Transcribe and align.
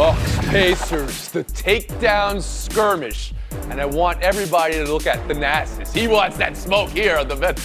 Bucks 0.00 0.38
Pacers, 0.48 1.28
the 1.28 1.44
takedown 1.44 2.40
skirmish. 2.40 3.34
And 3.68 3.78
I 3.78 3.84
want 3.84 4.22
everybody 4.22 4.76
to 4.76 4.84
look 4.90 5.06
at 5.06 5.18
Thanasis. 5.28 5.92
He 5.92 6.08
wants 6.08 6.38
that 6.38 6.56
smoke 6.56 6.88
here 6.88 7.18
on 7.18 7.28
the 7.28 7.36
bench. 7.36 7.58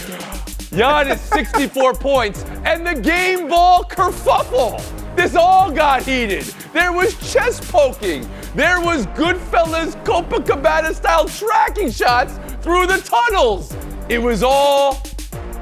Giannis 0.73 1.19
64 1.33 1.93
points 1.93 2.43
and 2.65 2.85
the 2.85 2.93
game 2.93 3.47
ball 3.47 3.85
kerfuffle. 3.85 4.83
This 5.15 5.37
all 5.37 5.71
got 5.71 6.03
heated. 6.03 6.43
There 6.73 6.91
was 6.91 7.15
chest 7.31 7.63
poking. 7.71 8.29
There 8.53 8.81
was 8.81 9.07
Goodfellas 9.07 9.95
Copacabana 10.03 10.93
style 10.93 11.29
tracking 11.29 11.89
shots 11.89 12.33
through 12.61 12.87
the 12.87 12.97
tunnels. 12.97 13.73
It 14.09 14.21
was 14.21 14.43
all 14.43 15.01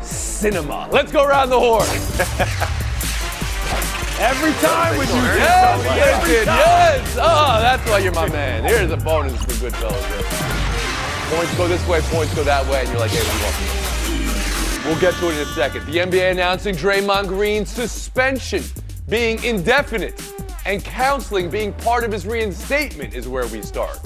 cinema. 0.01 0.89
Let's 0.91 1.11
go 1.11 1.23
around 1.23 1.51
the 1.51 1.59
horn. 1.59 2.79
Every 4.23 4.53
time 4.53 4.97
with 4.97 5.09
you. 5.09 5.15
Yes, 5.15 5.83
yes, 5.83 6.45
yes. 6.45 7.17
Oh, 7.19 7.59
that's 7.59 7.85
why 7.89 7.97
you're 7.97 8.13
my 8.13 8.29
man. 8.29 8.63
Here's 8.63 8.89
a 8.89 8.95
bonus 8.95 9.37
for 9.43 9.59
good 9.59 9.73
Goodfellas. 9.73 11.35
Points 11.35 11.57
go 11.57 11.67
this 11.67 11.85
way, 11.89 11.99
points 12.03 12.33
go 12.33 12.45
that 12.45 12.65
way, 12.67 12.79
and 12.79 12.89
you're 12.89 12.99
like, 12.99 13.11
hey, 13.11 13.19
we 14.85 14.89
We'll 14.89 15.01
get 15.01 15.13
to 15.15 15.27
it 15.27 15.33
in 15.33 15.39
a 15.41 15.45
second. 15.47 15.85
The 15.87 15.97
NBA 15.97 16.31
announcing 16.31 16.73
Draymond 16.73 17.27
Green's 17.27 17.69
suspension 17.69 18.63
being 19.09 19.43
indefinite 19.43 20.23
and 20.65 20.81
counseling 20.81 21.49
being 21.49 21.73
part 21.73 22.05
of 22.05 22.11
his 22.13 22.25
reinstatement 22.25 23.13
is 23.13 23.27
where 23.27 23.47
we 23.47 23.61
start. 23.61 23.99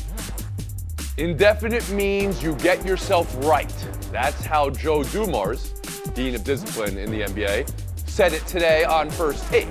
Indefinite 1.18 1.88
means 1.92 2.42
you 2.42 2.56
get 2.56 2.84
yourself 2.84 3.36
right. 3.46 3.72
That's 4.12 4.44
how 4.44 4.72
Joe 4.72 5.04
Dumars, 5.04 5.74
Dean 6.16 6.34
of 6.34 6.44
Discipline 6.44 6.98
in 6.98 7.12
the 7.12 7.22
NBA, 7.22 7.70
said 8.10 8.34
it 8.34 8.48
today 8.48 8.84
on 8.84 9.12
First 9.12 9.48
Take. 9.50 9.70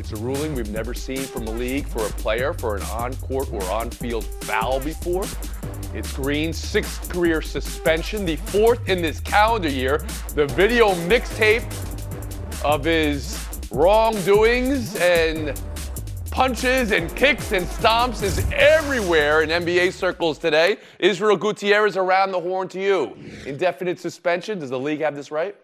It's 0.00 0.12
a 0.12 0.16
ruling 0.16 0.54
we've 0.54 0.70
never 0.70 0.94
seen 0.94 1.18
from 1.18 1.46
a 1.46 1.50
league 1.50 1.86
for 1.86 2.06
a 2.06 2.08
player 2.12 2.54
for 2.54 2.74
an 2.74 2.82
on 2.84 3.14
court 3.16 3.52
or 3.52 3.62
on 3.64 3.90
field 3.90 4.24
foul 4.24 4.80
before. 4.80 5.24
It's 5.92 6.10
Green's 6.14 6.56
sixth 6.56 7.10
career 7.10 7.42
suspension, 7.42 8.24
the 8.24 8.36
fourth 8.36 8.88
in 8.88 9.02
this 9.02 9.20
calendar 9.20 9.68
year. 9.68 9.98
The 10.34 10.46
video 10.46 10.94
mixtape 11.06 11.66
of 12.64 12.82
his 12.82 13.46
wrongdoings 13.70 14.96
and 14.96 15.60
punches 16.30 16.92
and 16.92 17.14
kicks 17.14 17.52
and 17.52 17.66
stomps 17.66 18.22
is 18.22 18.42
everywhere 18.54 19.42
in 19.42 19.50
NBA 19.50 19.92
circles 19.92 20.38
today. 20.38 20.78
Israel 20.98 21.36
Gutierrez 21.36 21.98
around 21.98 22.32
the 22.32 22.40
horn 22.40 22.68
to 22.68 22.80
you. 22.80 23.18
Indefinite 23.44 24.00
suspension. 24.00 24.60
Does 24.60 24.70
the 24.70 24.80
league 24.80 25.02
have 25.02 25.14
this 25.14 25.30
right? 25.30 25.54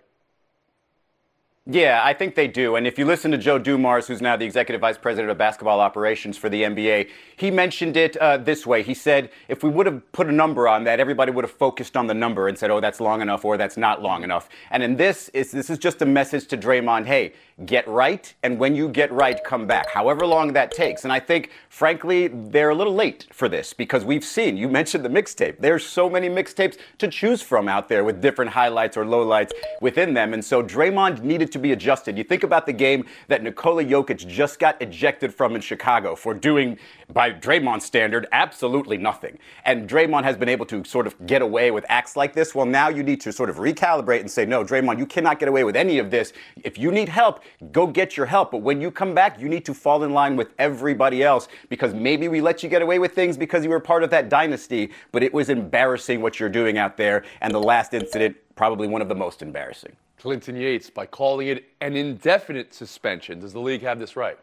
Yeah, 1.69 2.00
I 2.05 2.12
think 2.12 2.36
they 2.36 2.47
do. 2.47 2.77
And 2.77 2.86
if 2.86 2.97
you 2.97 3.05
listen 3.05 3.33
to 3.33 3.39
Joe 3.39 3.59
Dumars, 3.59 4.06
who's 4.06 4.22
now 4.22 4.36
the 4.36 4.45
executive 4.45 4.81
vice 4.81 4.97
president 4.97 5.33
of 5.33 5.39
basketball 5.39 5.81
operations 5.81 6.39
for 6.39 6.48
the 6.48 6.62
NBA, 6.62 7.09
he 7.36 7.50
mentioned 7.50 7.97
it 7.97 8.17
uh, 8.19 8.36
this 8.36 8.64
way. 8.64 8.84
He 8.84 8.95
said, 8.95 9.31
if 9.48 9.64
we 9.64 9.70
would 9.70 9.87
have 9.87 10.12
put 10.12 10.28
a 10.28 10.33
number 10.33 10.69
on 10.69 10.84
that, 10.84 11.00
everybody 11.00 11.33
would 11.33 11.42
have 11.44 11.50
focused 11.50 11.97
on 11.97 12.06
the 12.06 12.14
number 12.14 12.47
and 12.47 12.56
said, 12.56 12.70
oh, 12.70 12.78
that's 12.78 13.00
long 13.00 13.20
enough 13.20 13.44
or 13.44 13.56
that's 13.56 13.77
not 13.77 14.00
long 14.00 14.22
enough. 14.22 14.48
And 14.70 14.81
in 14.81 14.94
this, 14.94 15.28
is 15.31 15.50
this 15.50 15.69
is 15.69 15.78
just 15.78 16.00
a 16.03 16.06
message 16.06 16.47
to 16.48 16.56
Draymond, 16.56 17.06
hey, 17.06 17.33
get 17.64 17.89
right, 17.89 18.34
and 18.42 18.59
when 18.59 18.77
you 18.77 18.87
get 18.89 19.11
right, 19.11 19.42
come 19.42 19.67
back, 19.67 19.89
however 19.89 20.27
long 20.27 20.53
that 20.53 20.70
takes. 20.70 21.05
And 21.05 21.12
I 21.12 21.19
think, 21.19 21.50
frankly, 21.70 22.28
they're 22.28 22.69
a 22.69 22.75
little 22.75 22.94
late 22.94 23.27
for 23.33 23.48
this 23.48 23.72
because 23.72 24.05
we've 24.05 24.25
seen, 24.25 24.59
you 24.59 24.69
mentioned 24.69 25.05
the 25.05 25.09
mixtape. 25.09 25.59
There's 25.59 25.84
so 25.84 26.11
many 26.11 26.28
mixtapes 26.28 26.77
to 26.98 27.09
choose 27.09 27.41
from 27.41 27.67
out 27.67 27.89
there 27.89 28.05
with 28.05 28.20
different 28.20 28.50
highlights 28.50 28.97
or 28.97 29.06
lowlights 29.06 29.53
within 29.81 30.12
them. 30.12 30.34
And 30.34 30.44
so 30.44 30.62
Draymond 30.62 31.22
needed 31.22 31.50
to 31.53 31.55
be 31.58 31.72
adjusted. 31.72 32.16
You 32.18 32.24
think 32.24 32.42
about 32.42 32.66
the 32.66 32.72
game 32.72 33.06
that 33.28 33.42
Nikola 33.42 33.84
Jokic 33.84 34.26
just 34.26 34.58
got 34.58 34.80
ejected 34.80 35.34
from 35.34 35.54
in 35.54 35.60
Chicago 35.60 36.14
for 36.14 36.34
doing, 36.34 36.78
by 37.12 37.30
Draymond 37.30 37.82
standard, 37.82 38.26
absolutely 38.32 38.98
nothing. 38.98 39.38
And 39.64 39.88
Draymond 39.88 40.24
has 40.24 40.36
been 40.36 40.48
able 40.48 40.66
to 40.66 40.84
sort 40.84 41.06
of 41.06 41.26
get 41.26 41.42
away 41.42 41.70
with 41.70 41.84
acts 41.88 42.16
like 42.16 42.32
this. 42.32 42.54
Well, 42.54 42.66
now 42.66 42.88
you 42.88 43.03
need 43.03 43.20
to 43.22 43.32
sort 43.32 43.50
of 43.50 43.56
recalibrate 43.56 44.20
and 44.20 44.31
say, 44.31 44.44
no, 44.44 44.64
Draymond, 44.64 44.98
you 44.98 45.06
cannot 45.06 45.38
get 45.38 45.48
away 45.48 45.64
with 45.64 45.76
any 45.76 45.98
of 45.98 46.10
this. 46.10 46.32
If 46.64 46.78
you 46.78 46.91
need 46.91 47.08
help, 47.08 47.42
go 47.72 47.86
get 47.86 48.16
your 48.16 48.26
help. 48.26 48.50
But 48.50 48.58
when 48.58 48.81
you 48.81 48.91
come 48.91 49.14
back, 49.14 49.41
you 49.41 49.48
need 49.48 49.64
to 49.66 49.75
fall 49.75 50.04
in 50.04 50.12
line 50.12 50.36
with 50.36 50.48
everybody 50.58 51.22
else 51.22 51.48
because 51.69 51.94
maybe 51.94 52.28
we 52.28 52.41
let 52.41 52.62
you 52.62 52.69
get 52.69 52.82
away 52.82 52.98
with 52.98 53.14
things 53.14 53.36
because 53.36 53.64
you 53.64 53.70
were 53.70 53.81
part 53.81 54.02
of 54.02 54.10
that 54.10 54.28
dynasty, 54.28 54.91
but 55.12 55.22
it 55.22 55.32
was 55.32 55.48
embarrassing 55.48 56.20
what 56.20 56.41
you're 56.41 56.48
doing 56.48 56.78
out 56.78 56.97
there. 56.97 57.25
And 57.41 57.54
the 57.54 57.62
last 57.62 57.94
incident, 57.94 58.36
probably 58.56 58.89
one 58.89 59.03
of 59.03 59.09
the 59.09 59.15
most 59.15 59.43
embarrassing. 59.43 59.94
Clinton 60.19 60.56
Yates 60.56 60.91
by 60.91 61.06
calling 61.06 61.49
it 61.49 61.65
an 61.81 61.94
indefinite 61.97 62.75
suspension. 62.75 63.39
Does 63.39 63.53
the 63.53 63.61
league 63.61 63.83
have 63.83 63.99
this 63.99 64.17
right? 64.17 64.39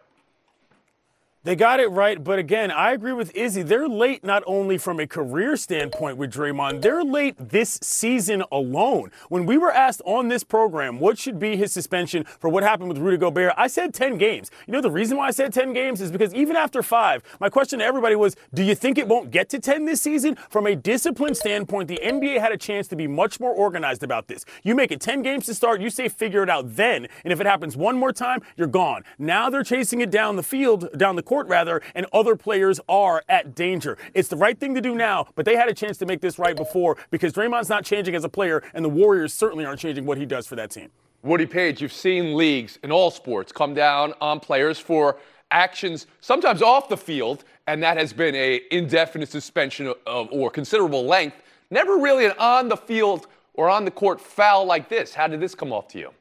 They 1.46 1.58
got 1.58 1.82
it 1.82 1.88
right, 1.88 2.24
but 2.24 2.40
again, 2.40 2.72
I 2.72 2.94
agree 2.94 3.12
with 3.12 3.36
Izzy. 3.36 3.64
They're 3.64 3.90
late 3.90 4.24
not 4.24 4.44
only 4.48 4.78
from 4.78 4.98
a 5.02 5.06
career 5.06 5.58
standpoint 5.58 6.16
with 6.16 6.32
Draymond, 6.32 6.82
they're 6.82 7.04
late 7.04 7.36
this 7.38 7.80
season 7.82 8.46
alone. 8.50 9.12
When 9.28 9.46
we 9.46 9.58
were 9.58 9.74
asked 9.74 10.02
on 10.06 10.30
this 10.30 10.46
program 10.46 11.02
what 11.02 11.18
should 11.18 11.40
be 11.40 11.58
his 11.58 11.74
suspension 11.74 12.24
for 12.24 12.50
what 12.50 12.64
happened 12.64 12.88
with 12.88 12.98
Rudy 12.98 13.18
Gobert, 13.18 13.56
I 13.58 13.68
said 13.68 13.94
10 13.94 14.18
games. 14.18 14.52
You 14.68 14.72
know, 14.72 14.80
the 14.80 14.90
reason 14.90 15.18
why 15.18 15.28
I 15.28 15.32
said 15.32 15.52
10 15.52 15.74
games 15.74 16.00
is 16.00 16.12
because 16.12 16.34
even 16.34 16.56
after 16.56 16.82
five, 16.82 17.24
my 17.42 17.50
question 17.50 17.80
to 17.80 17.86
everybody 17.86 18.16
was 18.16 18.38
do 18.54 18.64
you 18.64 18.74
think 18.74 18.98
it 18.98 19.10
won't 19.10 19.30
get 19.30 19.50
to 19.50 19.60
10 19.60 19.84
this 19.84 20.02
season? 20.02 20.38
From 20.50 20.66
a 20.66 20.78
discipline 20.78 21.36
standpoint, 21.36 21.90
the 21.90 22.00
NBA 22.02 22.40
had 22.40 22.54
a 22.54 22.58
chance 22.58 22.88
to 22.88 22.96
be 22.96 23.06
much 23.06 23.42
more 23.42 23.52
organized 23.52 24.04
about 24.04 24.30
this. 24.30 24.46
You 24.64 24.76
make 24.76 24.94
it 24.94 25.02
10 25.02 25.22
games 25.24 25.46
to 25.48 25.54
start, 25.54 25.82
you 25.82 25.90
say 25.90 26.08
figure 26.08 26.42
it 26.42 26.50
out 26.50 26.78
then, 26.78 27.10
and 27.26 27.34
if 27.34 27.42
it 27.42 27.46
happens 27.46 27.76
one 27.76 27.98
more 27.98 28.14
time, 28.14 28.40
you're 28.56 28.66
gone. 28.66 29.04
Now 29.20 29.50
they're 29.50 29.62
chasing 29.62 30.00
it 30.00 30.10
down 30.10 30.38
the 30.38 30.44
field, 30.44 30.88
down 30.98 31.18
the 31.18 31.22
court 31.22 31.33
court 31.34 31.48
rather, 31.48 31.82
and 31.96 32.06
other 32.14 32.36
players 32.36 32.80
are 32.88 33.24
at 33.28 33.56
danger. 33.56 33.98
It's 34.14 34.28
the 34.28 34.36
right 34.36 34.56
thing 34.56 34.76
to 34.76 34.82
do 34.82 34.94
now, 34.94 35.26
but 35.34 35.46
they 35.46 35.56
had 35.56 35.68
a 35.68 35.74
chance 35.74 35.98
to 35.98 36.06
make 36.06 36.22
this 36.22 36.38
right 36.38 36.56
before 36.56 36.96
because 37.10 37.34
Draymond's 37.34 37.70
not 37.70 37.84
changing 37.84 38.14
as 38.14 38.24
a 38.24 38.30
player, 38.30 38.62
and 38.76 38.86
the 38.86 38.90
Warriors 38.90 39.34
certainly 39.34 39.66
aren't 39.66 39.80
changing 39.80 40.06
what 40.06 40.20
he 40.20 40.28
does 40.28 40.46
for 40.46 40.56
that 40.58 40.70
team. 40.70 40.90
Woody 41.24 41.48
Paige, 41.48 41.82
you've 41.82 41.92
seen 41.92 42.36
leagues 42.38 42.78
in 42.84 42.92
all 42.92 43.10
sports 43.10 43.52
come 43.52 43.74
down 43.74 44.14
on 44.22 44.40
players 44.40 44.78
for 44.78 45.18
actions 45.50 46.06
sometimes 46.22 46.62
off 46.62 46.88
the 46.88 46.98
field, 46.98 47.46
and 47.66 47.82
that 47.82 47.98
has 47.98 48.14
been 48.14 48.36
a 48.36 48.62
indefinite 48.70 49.30
suspension 49.30 49.92
of, 50.06 50.28
or 50.32 50.52
considerable 50.52 51.04
length. 51.04 51.42
Never 51.72 51.98
really 51.98 52.26
an 52.26 52.34
on 52.38 52.70
the 52.70 52.78
field 52.78 53.26
or 53.56 53.70
on 53.70 53.86
the 53.86 53.92
court 53.92 54.22
foul 54.22 54.66
like 54.66 54.88
this. 54.88 55.16
How 55.16 55.26
did 55.26 55.40
this 55.40 55.56
come 55.56 55.74
off 55.74 55.88
to 55.90 55.98
you? 55.98 56.12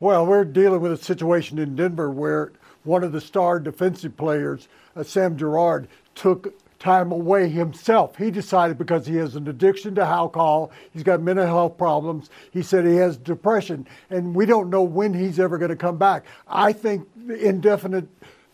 Well, 0.00 0.24
we're 0.24 0.46
dealing 0.46 0.80
with 0.80 0.92
a 0.92 0.96
situation 0.96 1.58
in 1.58 1.76
Denver 1.76 2.10
where 2.10 2.52
one 2.84 3.02
of 3.02 3.12
the 3.12 3.20
star 3.20 3.58
defensive 3.58 4.16
players, 4.16 4.68
uh, 4.94 5.02
Sam 5.02 5.36
Girard, 5.36 5.88
took 6.14 6.54
time 6.78 7.12
away 7.12 7.48
himself. 7.48 8.16
He 8.16 8.30
decided 8.30 8.76
because 8.76 9.06
he 9.06 9.16
has 9.16 9.36
an 9.36 9.48
addiction 9.48 9.94
to 9.94 10.02
alcohol, 10.02 10.70
he's 10.92 11.02
got 11.02 11.22
mental 11.22 11.46
health 11.46 11.78
problems. 11.78 12.28
He 12.50 12.60
said 12.62 12.84
he 12.84 12.96
has 12.96 13.16
depression, 13.16 13.86
and 14.10 14.34
we 14.34 14.44
don't 14.44 14.68
know 14.68 14.82
when 14.82 15.14
he's 15.14 15.40
ever 15.40 15.56
going 15.56 15.70
to 15.70 15.76
come 15.76 15.96
back. 15.96 16.24
I 16.46 16.74
think 16.74 17.08
the 17.26 17.36
indefinite 17.36 18.06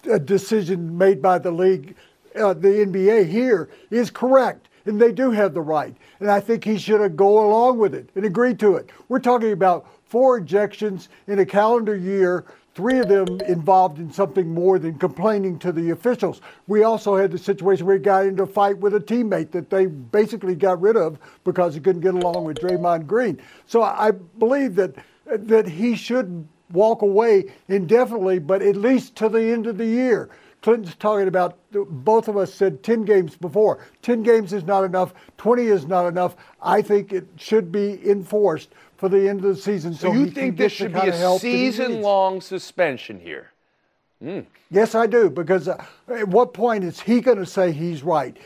uh, 0.09 0.19
decision 0.19 0.97
made 0.97 1.21
by 1.21 1.39
the 1.39 1.51
league, 1.51 1.97
uh, 2.37 2.55
the 2.55 2.69
NBA 2.69 3.29
here, 3.29 3.69
is 3.91 4.11
correct. 4.11 4.69
And 4.87 5.01
they 5.01 5.13
do 5.13 5.31
have 5.33 5.53
the 5.53 5.61
right. 5.61 5.95
And 6.21 6.31
I 6.31 6.41
think 6.41 6.65
he 6.65 6.79
should 6.79 7.17
go 7.17 7.47
along 7.47 7.79
with 7.79 7.95
it 7.95 8.09
and 8.15 8.25
agreed 8.25 8.59
to 8.61 8.77
it. 8.77 8.91
We're 9.09 9.19
talking 9.19 9.53
about 9.53 9.87
four 10.07 10.41
ejections 10.41 11.09
in 11.27 11.39
a 11.39 11.47
calendar 11.47 11.97
year 11.97 12.45
three 12.75 12.99
of 12.99 13.09
them 13.09 13.41
involved 13.43 13.99
in 13.99 14.13
something 14.13 14.53
more 14.53 14.79
than 14.79 14.95
complaining 14.99 15.59
to 15.59 15.73
the 15.73 15.91
officials. 15.91 16.41
We 16.67 16.83
also 16.85 17.17
had 17.17 17.31
the 17.31 17.39
situation 17.39 17.87
where 17.87 17.97
he 17.97 18.03
got 18.03 18.27
into 18.27 18.45
a 18.45 18.47
fight 18.47 18.79
with 18.79 18.95
a 18.95 19.01
teammate 19.01 19.51
that 19.53 19.71
they 19.71 19.87
basically 19.87 20.55
got 20.55 20.81
rid 20.81 20.97
of 20.97 21.19
because 21.45 21.75
he 21.75 21.81
couldn't 21.81 22.03
get 22.03 22.15
along 22.15 22.45
with 22.45 22.59
Draymond 22.59 23.07
Green. 23.07 23.41
So 23.67 23.83
I 23.83 24.13
believe 24.13 24.77
that 24.77 24.95
that 25.27 25.69
he 25.69 25.95
should 25.95 26.47
walk 26.73 27.03
away 27.03 27.53
indefinitely, 27.69 28.39
but 28.39 28.63
at 28.63 28.77
least 28.77 29.17
to 29.17 29.29
the 29.29 29.43
end 29.43 29.67
of 29.67 29.79
the 29.79 29.87
year. 29.87 30.31
Clinton's 30.63 30.95
talking 30.97 31.29
about, 31.29 31.59
both 31.73 32.29
of 32.29 32.37
us 32.37 32.53
said 32.53 32.83
10 32.83 33.05
games 33.05 33.37
before. 33.37 33.87
10 34.03 34.23
games 34.23 34.53
is 34.53 34.65
not 34.65 34.85
enough, 34.85 35.15
20 35.39 35.65
is 35.65 35.87
not 35.87 36.07
enough. 36.07 36.37
I 36.63 36.83
think 36.83 37.13
it 37.13 37.27
should 37.37 37.73
be 37.73 37.99
enforced 38.09 38.71
for 38.99 39.09
the 39.09 39.29
end 39.29 39.45
of 39.45 39.57
the 39.57 39.61
season. 39.61 39.95
So, 39.95 40.09
so 40.09 40.13
you 40.13 40.27
think 40.27 40.59
this 40.59 40.73
should 40.73 40.93
be 40.93 41.09
a 41.09 41.39
season-long 41.39 42.43
suspension 42.43 43.19
here? 43.19 43.53
Mm. 44.23 44.45
Yes, 44.71 44.95
I 44.95 45.07
do. 45.07 45.31
Because 45.31 45.69
uh, 45.69 45.83
at 46.09 46.29
what 46.29 46.53
point 46.53 46.85
is 46.85 47.01
he 47.01 47.23
going 47.23 47.39
to 47.39 47.47
say 47.47 47.73
he's 47.73 48.03
right? 48.03 48.37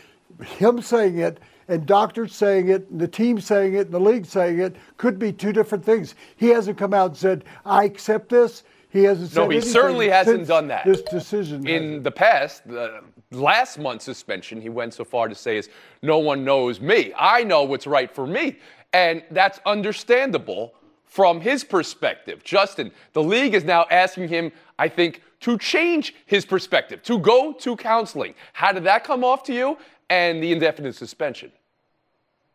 Him 0.41 0.81
saying 0.81 1.19
it 1.19 1.41
and 1.69 1.87
doctors 1.87 2.35
saying 2.35 2.69
it, 2.69 2.89
and 2.91 3.01
the 3.01 3.09
team 3.09 3.41
saying 3.41 3.75
it, 3.75 3.87
and 3.87 3.95
the 3.95 4.01
league 4.01 4.27
saying 4.27 4.59
it 4.59 4.77
could 4.97 5.19
be 5.19 5.33
two 5.33 5.53
different 5.53 5.85
things. 5.85 6.15
He 6.37 6.49
hasn't 6.49 6.79
come 6.79 6.93
out 6.93 7.11
and 7.11 7.17
said, 7.17 7.45
"I 7.65 7.85
accept 7.85 8.29
this." 8.29 8.65
He 8.95 9.03
hasn't. 9.03 9.35
No, 9.35 9.49
he 9.49 9.61
certainly 9.61 10.09
hasn't 10.09 10.47
done 10.47 10.69
that. 10.69 10.85
This 10.87 11.03
decision 11.03 11.67
in 11.67 12.05
the 12.05 12.13
past, 12.13 12.67
the 12.69 13.03
last 13.33 13.77
month's 13.77 14.05
suspension, 14.05 14.61
he 14.61 14.69
went 14.69 14.95
so 14.95 15.05
far 15.05 15.27
to 15.29 15.35
say 15.35 15.57
is, 15.57 15.69
"No 16.01 16.19
one 16.19 16.45
knows 16.45 16.81
me. 16.81 17.13
I 17.19 17.43
know 17.43 17.65
what's 17.65 17.89
right 17.89 18.09
for 18.09 18.25
me." 18.25 18.57
And 18.93 19.25
that's 19.33 19.59
understandable 19.67 20.75
from 21.07 21.41
his 21.41 21.65
perspective. 21.65 22.45
Justin, 22.45 22.93
the 23.15 23.23
league 23.23 23.55
is 23.55 23.65
now 23.65 23.85
asking 23.91 24.29
him, 24.29 24.53
I 24.79 24.89
think, 24.89 25.23
to 25.41 25.59
change 25.59 26.15
his 26.27 26.47
perspective, 26.47 27.03
to 27.03 27.19
go 27.19 27.53
to 27.53 27.77
counseling. 27.77 28.37
How 28.53 28.71
did 28.71 28.85
that 28.85 29.03
come 29.03 29.25
off 29.25 29.43
to 29.45 29.53
you? 29.53 29.77
And 30.09 30.41
the 30.41 30.53
indefinite 30.53 30.95
suspension. 30.95 31.51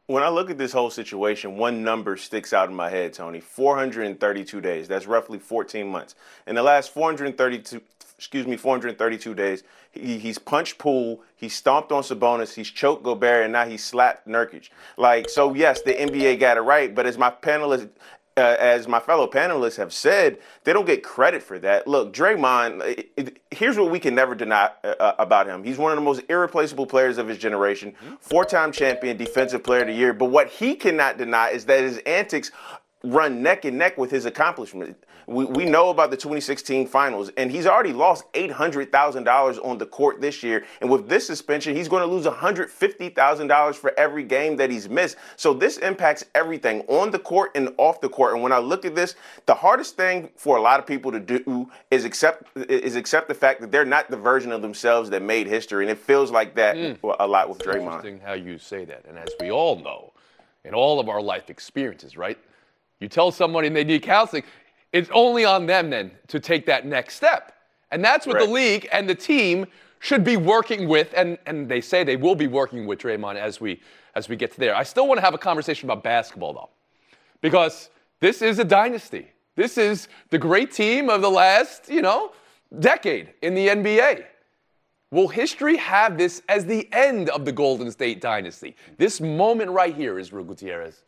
When 0.09 0.23
I 0.23 0.29
look 0.29 0.49
at 0.49 0.57
this 0.57 0.71
whole 0.71 0.89
situation, 0.89 1.55
one 1.55 1.83
number 1.83 2.17
sticks 2.17 2.51
out 2.51 2.67
in 2.67 2.73
my 2.73 2.89
head, 2.89 3.13
Tony 3.13 3.39
432 3.39 4.59
days. 4.59 4.87
That's 4.87 5.05
roughly 5.05 5.37
14 5.37 5.87
months. 5.87 6.15
In 6.47 6.55
the 6.55 6.63
last 6.63 6.91
432, 6.95 7.79
excuse 8.17 8.47
me, 8.47 8.57
432 8.57 9.35
days, 9.35 9.61
he, 9.91 10.17
he's 10.17 10.39
punched 10.39 10.79
Poole, 10.79 11.21
he's 11.35 11.53
stomped 11.53 11.91
on 11.91 12.01
Sabonis, 12.01 12.55
he's 12.55 12.71
choked 12.71 13.03
Gobert, 13.03 13.43
and 13.43 13.53
now 13.53 13.67
he 13.67 13.77
slapped 13.77 14.27
Nurkic. 14.27 14.69
Like, 14.97 15.29
so 15.29 15.53
yes, 15.53 15.83
the 15.83 15.93
NBA 15.93 16.39
got 16.39 16.57
it 16.57 16.61
right, 16.61 16.95
but 16.95 17.05
as 17.05 17.19
my 17.19 17.29
panelists, 17.29 17.89
uh, 18.39 18.55
as 18.59 18.87
my 18.87 18.99
fellow 18.99 19.27
panelists 19.27 19.77
have 19.77 19.93
said, 19.93 20.39
they 20.63 20.73
don't 20.73 20.87
get 20.87 21.03
credit 21.03 21.43
for 21.43 21.59
that. 21.59 21.87
Look, 21.87 22.13
Draymond, 22.13 22.81
it, 22.83 23.11
it, 23.17 23.41
here's 23.51 23.77
what 23.77 23.91
we 23.91 23.99
can 23.99 24.15
never 24.15 24.33
deny 24.33 24.71
uh, 24.83 24.87
uh, 24.87 25.15
about 25.19 25.45
him. 25.45 25.63
He's 25.63 25.77
one 25.77 25.91
of 25.91 25.97
the 25.97 26.01
most 26.01 26.21
irreplaceable 26.29 26.87
players 26.87 27.17
of 27.17 27.27
his 27.27 27.37
generation, 27.37 27.93
four 28.19 28.45
time 28.45 28.71
champion, 28.71 29.17
defensive 29.17 29.63
player 29.63 29.81
of 29.81 29.87
the 29.87 29.93
year. 29.93 30.13
But 30.13 30.25
what 30.25 30.47
he 30.47 30.75
cannot 30.75 31.17
deny 31.17 31.49
is 31.49 31.65
that 31.65 31.81
his 31.81 31.97
antics 31.99 32.51
run 33.03 33.41
neck 33.41 33.65
and 33.65 33.77
neck 33.77 33.97
with 33.97 34.11
his 34.11 34.25
accomplishment. 34.25 34.97
We, 35.25 35.45
we 35.45 35.65
know 35.65 35.89
about 35.89 36.09
the 36.09 36.17
2016 36.17 36.87
finals, 36.87 37.29
and 37.37 37.51
he's 37.51 37.65
already 37.65 37.93
lost 37.93 38.31
$800,000 38.33 39.65
on 39.65 39.77
the 39.77 39.85
court 39.85 40.19
this 40.19 40.41
year. 40.43 40.65
And 40.81 40.89
with 40.89 41.07
this 41.07 41.25
suspension, 41.27 41.75
he's 41.75 41.87
going 41.87 42.01
to 42.01 42.13
lose 42.13 42.25
$150,000 42.25 43.75
for 43.75 43.97
every 43.97 44.23
game 44.23 44.57
that 44.57 44.71
he's 44.71 44.89
missed. 44.89 45.17
So 45.35 45.53
this 45.53 45.77
impacts 45.77 46.25
everything 46.35 46.81
on 46.87 47.11
the 47.11 47.19
court 47.19 47.51
and 47.55 47.73
off 47.77 48.01
the 48.01 48.09
court. 48.09 48.33
And 48.33 48.43
when 48.43 48.51
I 48.51 48.57
look 48.57 48.85
at 48.85 48.95
this, 48.95 49.15
the 49.45 49.53
hardest 49.53 49.95
thing 49.95 50.29
for 50.35 50.57
a 50.57 50.61
lot 50.61 50.79
of 50.79 50.87
people 50.87 51.11
to 51.11 51.19
do 51.19 51.69
is 51.91 52.05
accept 52.05 52.47
is 52.69 52.95
accept 52.95 53.27
the 53.27 53.33
fact 53.33 53.61
that 53.61 53.71
they're 53.71 53.85
not 53.85 54.09
the 54.09 54.17
version 54.17 54.51
of 54.51 54.61
themselves 54.61 55.09
that 55.11 55.21
made 55.21 55.47
history. 55.47 55.83
And 55.83 55.91
it 55.91 55.99
feels 55.99 56.31
like 56.31 56.55
that 56.55 56.75
mm. 56.75 57.15
a 57.19 57.27
lot 57.27 57.49
with 57.49 57.59
Draymond. 57.59 57.85
Interesting 57.85 58.19
how 58.19 58.33
you 58.33 58.57
say 58.57 58.83
that. 58.85 59.05
And 59.07 59.17
as 59.17 59.29
we 59.39 59.51
all 59.51 59.77
know, 59.79 60.11
in 60.65 60.73
all 60.73 60.99
of 60.99 61.07
our 61.07 61.21
life 61.21 61.49
experiences, 61.49 62.17
right? 62.17 62.37
You 62.99 63.07
tell 63.07 63.31
somebody 63.31 63.67
and 63.67 63.75
they 63.75 63.83
need 63.83 64.01
counseling, 64.03 64.43
it's 64.91 65.09
only 65.13 65.45
on 65.45 65.65
them 65.65 65.89
then 65.89 66.11
to 66.27 66.39
take 66.39 66.65
that 66.65 66.85
next 66.85 67.15
step. 67.15 67.53
And 67.91 68.03
that's 68.03 68.27
what 68.27 68.35
right. 68.35 68.45
the 68.45 68.51
league 68.51 68.87
and 68.91 69.09
the 69.09 69.15
team 69.15 69.65
should 69.99 70.23
be 70.23 70.37
working 70.37 70.87
with, 70.87 71.13
and, 71.15 71.37
and 71.45 71.67
they 71.67 71.81
say 71.81 72.03
they 72.03 72.15
will 72.15 72.35
be 72.35 72.47
working 72.47 72.87
with 72.87 72.99
Draymond 72.99 73.35
as 73.35 73.59
we 73.59 73.81
as 74.15 74.27
we 74.27 74.35
get 74.35 74.51
to 74.51 74.59
there. 74.59 74.75
I 74.75 74.83
still 74.83 75.07
want 75.07 75.19
to 75.19 75.21
have 75.21 75.33
a 75.33 75.39
conversation 75.39 75.89
about 75.89 76.03
basketball 76.03 76.53
though. 76.53 76.69
Because 77.41 77.89
this 78.19 78.41
is 78.41 78.59
a 78.59 78.63
dynasty. 78.63 79.27
This 79.55 79.77
is 79.77 80.07
the 80.29 80.37
great 80.37 80.71
team 80.71 81.09
of 81.09 81.21
the 81.21 81.29
last, 81.29 81.89
you 81.89 82.01
know, 82.01 82.31
decade 82.79 83.33
in 83.41 83.53
the 83.53 83.67
NBA. 83.67 84.25
Will 85.11 85.27
history 85.27 85.77
have 85.77 86.17
this 86.17 86.41
as 86.49 86.65
the 86.65 86.87
end 86.91 87.29
of 87.29 87.45
the 87.45 87.51
Golden 87.51 87.91
State 87.91 88.21
dynasty? 88.21 88.75
This 88.97 89.19
moment 89.19 89.71
right 89.71 89.95
here 89.95 90.19
Israel 90.19 90.43
Gutierrez. 90.43 91.03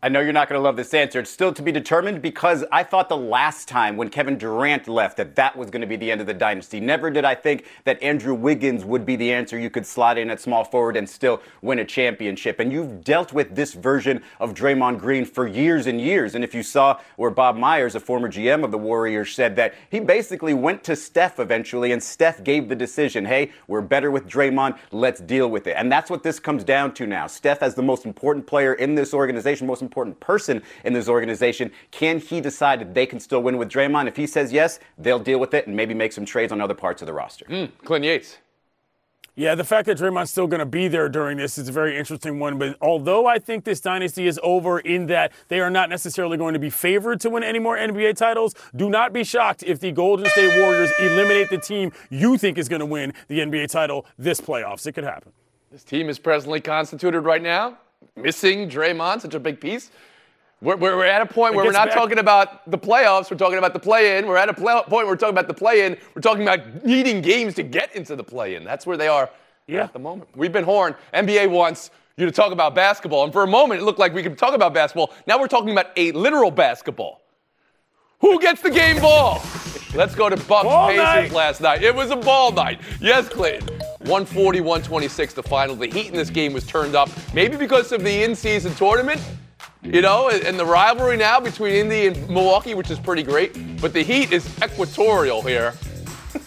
I 0.00 0.08
know 0.08 0.20
you're 0.20 0.32
not 0.32 0.48
going 0.48 0.56
to 0.60 0.62
love 0.62 0.76
this 0.76 0.94
answer. 0.94 1.18
It's 1.18 1.30
still 1.30 1.52
to 1.52 1.60
be 1.60 1.72
determined 1.72 2.22
because 2.22 2.64
I 2.70 2.84
thought 2.84 3.08
the 3.08 3.16
last 3.16 3.66
time 3.66 3.96
when 3.96 4.10
Kevin 4.10 4.38
Durant 4.38 4.86
left 4.86 5.16
that 5.16 5.34
that 5.34 5.56
was 5.56 5.70
going 5.70 5.80
to 5.80 5.88
be 5.88 5.96
the 5.96 6.12
end 6.12 6.20
of 6.20 6.28
the 6.28 6.34
dynasty. 6.34 6.78
Never 6.78 7.10
did 7.10 7.24
I 7.24 7.34
think 7.34 7.64
that 7.82 8.00
Andrew 8.00 8.32
Wiggins 8.32 8.84
would 8.84 9.04
be 9.04 9.16
the 9.16 9.32
answer 9.32 9.58
you 9.58 9.70
could 9.70 9.84
slot 9.84 10.16
in 10.16 10.30
at 10.30 10.40
small 10.40 10.62
forward 10.62 10.96
and 10.96 11.10
still 11.10 11.42
win 11.62 11.80
a 11.80 11.84
championship. 11.84 12.60
And 12.60 12.72
you've 12.72 13.02
dealt 13.02 13.32
with 13.32 13.56
this 13.56 13.74
version 13.74 14.22
of 14.38 14.54
Draymond 14.54 15.00
Green 15.00 15.24
for 15.24 15.48
years 15.48 15.88
and 15.88 16.00
years. 16.00 16.36
And 16.36 16.44
if 16.44 16.54
you 16.54 16.62
saw 16.62 17.00
where 17.16 17.30
Bob 17.30 17.56
Myers, 17.56 17.96
a 17.96 18.00
former 18.00 18.28
GM 18.28 18.62
of 18.62 18.70
the 18.70 18.78
Warriors, 18.78 19.34
said 19.34 19.56
that 19.56 19.74
he 19.90 19.98
basically 19.98 20.54
went 20.54 20.84
to 20.84 20.94
Steph 20.94 21.40
eventually 21.40 21.90
and 21.90 22.00
Steph 22.00 22.44
gave 22.44 22.68
the 22.68 22.76
decision, 22.76 23.24
hey, 23.24 23.50
we're 23.66 23.80
better 23.80 24.12
with 24.12 24.28
Draymond, 24.28 24.78
let's 24.92 25.20
deal 25.20 25.50
with 25.50 25.66
it. 25.66 25.74
And 25.76 25.90
that's 25.90 26.08
what 26.08 26.22
this 26.22 26.38
comes 26.38 26.62
down 26.62 26.94
to 26.94 27.06
now. 27.08 27.26
Steph 27.26 27.64
as 27.64 27.74
the 27.74 27.82
most 27.82 28.06
important 28.06 28.46
player 28.46 28.74
in 28.74 28.94
this 28.94 29.12
organization, 29.12 29.66
most 29.66 29.87
important 29.88 30.20
person 30.20 30.62
in 30.84 30.92
this 30.92 31.08
organization. 31.08 31.70
Can 31.90 32.18
he 32.18 32.40
decide 32.40 32.80
that 32.80 32.94
they 32.94 33.06
can 33.06 33.20
still 33.20 33.42
win 33.42 33.56
with 33.56 33.68
Draymond? 33.70 34.06
If 34.06 34.16
he 34.16 34.26
says 34.26 34.52
yes, 34.52 34.80
they'll 34.98 35.18
deal 35.18 35.40
with 35.40 35.54
it 35.54 35.66
and 35.66 35.74
maybe 35.74 35.94
make 35.94 36.12
some 36.12 36.26
trades 36.26 36.52
on 36.52 36.60
other 36.60 36.74
parts 36.74 37.00
of 37.00 37.06
the 37.06 37.14
roster. 37.14 37.46
Mm, 37.46 37.70
Clint 37.84 38.04
Yates. 38.04 38.38
Yeah, 39.34 39.54
the 39.54 39.62
fact 39.62 39.86
that 39.86 39.96
Draymond's 39.98 40.32
still 40.32 40.48
going 40.48 40.58
to 40.58 40.66
be 40.66 40.88
there 40.88 41.08
during 41.08 41.38
this 41.38 41.58
is 41.58 41.68
a 41.68 41.72
very 41.72 41.96
interesting 41.96 42.40
one. 42.40 42.58
But 42.58 42.76
although 42.80 43.28
I 43.28 43.38
think 43.38 43.62
this 43.62 43.80
dynasty 43.80 44.26
is 44.26 44.40
over 44.42 44.80
in 44.80 45.06
that 45.06 45.32
they 45.46 45.60
are 45.60 45.70
not 45.70 45.88
necessarily 45.88 46.36
going 46.36 46.54
to 46.54 46.58
be 46.58 46.70
favored 46.70 47.20
to 47.20 47.30
win 47.30 47.44
any 47.44 47.60
more 47.60 47.76
NBA 47.76 48.16
titles, 48.16 48.56
do 48.74 48.90
not 48.90 49.12
be 49.12 49.22
shocked 49.22 49.62
if 49.62 49.78
the 49.78 49.92
Golden 49.92 50.26
State 50.26 50.60
Warriors 50.60 50.90
eliminate 50.98 51.50
the 51.50 51.58
team 51.58 51.92
you 52.10 52.36
think 52.36 52.58
is 52.58 52.68
going 52.68 52.80
to 52.80 52.86
win 52.86 53.12
the 53.28 53.38
NBA 53.38 53.68
title 53.68 54.06
this 54.18 54.40
playoffs. 54.40 54.88
It 54.88 54.92
could 54.92 55.04
happen. 55.04 55.30
This 55.70 55.84
team 55.84 56.08
is 56.08 56.18
presently 56.18 56.60
constituted 56.60 57.20
right 57.20 57.42
now, 57.42 57.78
missing 58.16 58.68
Draymond, 58.68 59.20
such 59.22 59.34
a 59.34 59.40
big 59.40 59.60
piece. 59.60 59.90
We're, 60.60 60.76
we're, 60.76 61.04
at 61.04 61.22
a 61.22 61.26
point 61.26 61.54
where 61.54 61.64
we're 61.64 61.70
not 61.70 61.88
back. 61.88 61.96
talking 61.96 62.18
about 62.18 62.68
the 62.68 62.78
playoffs. 62.78 63.30
We're 63.30 63.36
talking 63.36 63.58
about 63.58 63.74
the 63.74 63.78
play 63.78 64.18
in. 64.18 64.26
We're 64.26 64.36
at 64.36 64.48
a 64.48 64.54
play- 64.54 64.74
point 64.74 64.90
where 64.90 65.06
we're 65.06 65.16
talking 65.16 65.34
about 65.34 65.46
the 65.46 65.54
play 65.54 65.86
in. 65.86 65.96
We're 66.16 66.22
talking 66.22 66.42
about 66.42 66.84
needing 66.84 67.20
games 67.20 67.54
to 67.54 67.62
get 67.62 67.94
into 67.94 68.16
the 68.16 68.24
play 68.24 68.56
in. 68.56 68.64
That's 68.64 68.84
where 68.84 68.96
they 68.96 69.06
are 69.06 69.30
yeah. 69.68 69.84
at 69.84 69.92
the 69.92 70.00
moment. 70.00 70.30
We've 70.34 70.52
been 70.52 70.64
horned. 70.64 70.96
NBA 71.14 71.48
wants 71.48 71.92
you 72.16 72.26
to 72.26 72.32
talk 72.32 72.50
about 72.52 72.74
basketball. 72.74 73.22
And 73.22 73.32
for 73.32 73.44
a 73.44 73.46
moment, 73.46 73.80
it 73.80 73.84
looked 73.84 74.00
like 74.00 74.12
we 74.12 74.22
could 74.24 74.36
talk 74.36 74.52
about 74.52 74.74
basketball. 74.74 75.14
Now 75.28 75.38
we're 75.38 75.46
talking 75.46 75.70
about 75.70 75.86
a 75.96 76.10
literal 76.10 76.50
basketball. 76.50 77.22
Who 78.20 78.40
gets 78.40 78.60
the 78.60 78.70
game 78.70 79.00
ball? 79.00 79.40
Let's 79.94 80.16
go 80.16 80.28
to 80.28 80.36
Bucks 80.36 80.64
ball 80.64 80.88
Pacers 80.88 81.04
night. 81.04 81.32
last 81.32 81.60
night. 81.60 81.84
It 81.84 81.94
was 81.94 82.10
a 82.10 82.16
ball 82.16 82.50
night. 82.50 82.80
Yes, 83.00 83.28
Clinton. 83.28 83.77
140, 84.00 84.60
126 84.60 85.34
the 85.34 85.42
final. 85.42 85.74
The 85.74 85.86
heat 85.86 86.08
in 86.08 86.14
this 86.14 86.30
game 86.30 86.52
was 86.52 86.66
turned 86.66 86.94
up, 86.94 87.10
maybe 87.34 87.56
because 87.56 87.90
of 87.92 88.02
the 88.04 88.22
in 88.22 88.34
season 88.34 88.74
tournament. 88.74 89.20
You 89.82 90.02
know, 90.02 90.28
and 90.28 90.58
the 90.58 90.64
rivalry 90.64 91.16
now 91.16 91.38
between 91.40 91.72
Indy 91.72 92.08
and 92.08 92.28
Milwaukee, 92.28 92.74
which 92.74 92.90
is 92.90 92.98
pretty 92.98 93.22
great. 93.22 93.80
But 93.80 93.92
the 93.92 94.02
Heat 94.02 94.32
is 94.32 94.46
equatorial 94.62 95.40
here. 95.42 95.72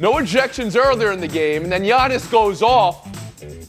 no 0.00 0.14
ejections 0.14 0.74
earlier 0.74 1.12
in 1.12 1.20
the 1.20 1.28
game, 1.28 1.64
and 1.64 1.72
then 1.72 1.82
Giannis 1.82 2.30
goes 2.30 2.62
off 2.62 3.10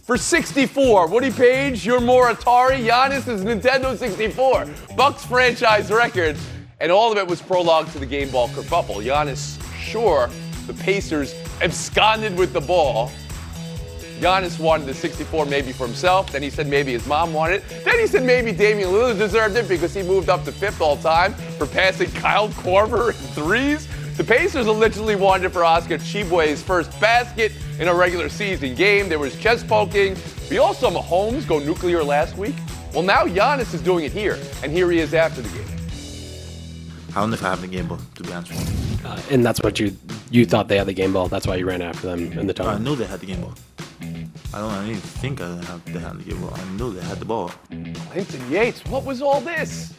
for 0.05 0.17
64. 0.17 1.07
Woody 1.07 1.31
Paige, 1.31 1.85
you're 1.85 1.99
more 1.99 2.31
Atari. 2.31 2.85
Giannis 2.85 3.27
is 3.27 3.43
Nintendo 3.43 3.97
64. 3.97 4.67
Bucks 4.95 5.25
franchise 5.25 5.91
record. 5.91 6.37
And 6.79 6.91
all 6.91 7.11
of 7.11 7.17
it 7.17 7.27
was 7.27 7.41
prologue 7.41 7.89
to 7.91 7.99
the 7.99 8.05
game 8.05 8.29
ball 8.29 8.47
kerfuffle. 8.49 9.03
Giannis, 9.03 9.61
sure, 9.77 10.29
the 10.67 10.73
Pacers 10.73 11.33
absconded 11.61 12.37
with 12.37 12.53
the 12.53 12.61
ball. 12.61 13.11
Giannis 14.19 14.59
wanted 14.59 14.87
the 14.87 14.93
64 14.93 15.45
maybe 15.45 15.71
for 15.71 15.85
himself. 15.85 16.31
Then 16.31 16.41
he 16.41 16.49
said 16.49 16.67
maybe 16.67 16.93
his 16.93 17.05
mom 17.05 17.33
wanted 17.33 17.55
it. 17.57 17.83
Then 17.83 17.99
he 17.99 18.07
said 18.07 18.23
maybe 18.23 18.51
Damian 18.51 18.89
Lillard 18.89 19.17
deserved 19.17 19.55
it 19.57 19.67
because 19.67 19.93
he 19.93 20.03
moved 20.03 20.29
up 20.29 20.45
to 20.45 20.51
fifth 20.51 20.81
all 20.81 20.97
time 20.97 21.33
for 21.57 21.67
passing 21.67 22.09
Kyle 22.13 22.49
Korver 22.49 23.09
in 23.09 23.15
threes. 23.33 23.87
The 24.15 24.23
Pacers 24.23 24.67
allegedly 24.67 25.17
wanted 25.17 25.47
it 25.47 25.49
for 25.49 25.65
Oscar 25.65 25.97
Tshiebwe's 25.97 26.63
first 26.63 26.97
basket 27.01 27.51
in 27.79 27.89
a 27.89 27.93
regular 27.93 28.29
season 28.29 28.73
game. 28.73 29.09
There 29.09 29.19
was 29.19 29.37
chest 29.37 29.67
poking. 29.67 30.15
We 30.49 30.57
also 30.59 30.89
saw 30.89 31.01
Mahomes 31.01 31.45
go 31.45 31.59
nuclear 31.59 32.01
last 32.01 32.37
week. 32.37 32.55
Well, 32.93 33.03
now 33.03 33.25
Giannis 33.25 33.73
is 33.73 33.81
doing 33.81 34.05
it 34.05 34.13
here, 34.13 34.39
and 34.63 34.71
here 34.71 34.89
he 34.89 34.99
is 34.99 35.13
after 35.13 35.41
the 35.41 35.49
game. 35.49 35.67
I 37.09 37.19
don't 37.19 37.29
know 37.29 37.33
if 37.33 37.43
I 37.43 37.49
have 37.49 37.61
the 37.61 37.67
game 37.67 37.87
but 37.87 37.99
to 38.15 38.23
be 38.23 38.31
honest 38.31 38.51
with 38.51 38.79
you. 38.79 38.84
Uh, 39.05 39.21
and 39.29 39.45
that's 39.45 39.61
what 39.61 39.79
you 39.79 39.95
you 40.31 40.45
thought 40.45 40.67
they 40.67 40.77
had 40.77 40.87
the 40.87 40.93
game 40.93 41.13
ball. 41.13 41.27
That's 41.27 41.45
why 41.45 41.55
you 41.57 41.65
ran 41.67 41.81
after 41.81 42.07
them 42.07 42.31
in 42.39 42.47
the 42.47 42.53
tunnel. 42.53 42.73
I 42.73 42.79
know 42.79 42.95
they 42.95 43.05
had 43.05 43.19
the 43.19 43.27
game 43.27 43.41
ball. 43.41 43.53
I 44.53 44.59
don't. 44.59 44.71
I 44.71 44.87
didn't 44.87 45.01
think 45.01 45.41
I 45.41 45.47
had, 45.63 45.85
they 45.85 45.99
had 45.99 46.17
the 46.17 46.23
game 46.23 46.41
ball. 46.41 46.53
I 46.55 46.63
knew 46.71 46.91
they 46.91 47.03
had 47.03 47.19
the 47.19 47.25
ball. 47.25 47.51
Clinton 48.11 48.51
Yates, 48.51 48.83
what 48.85 49.03
was 49.05 49.21
all 49.21 49.41
this? 49.41 49.93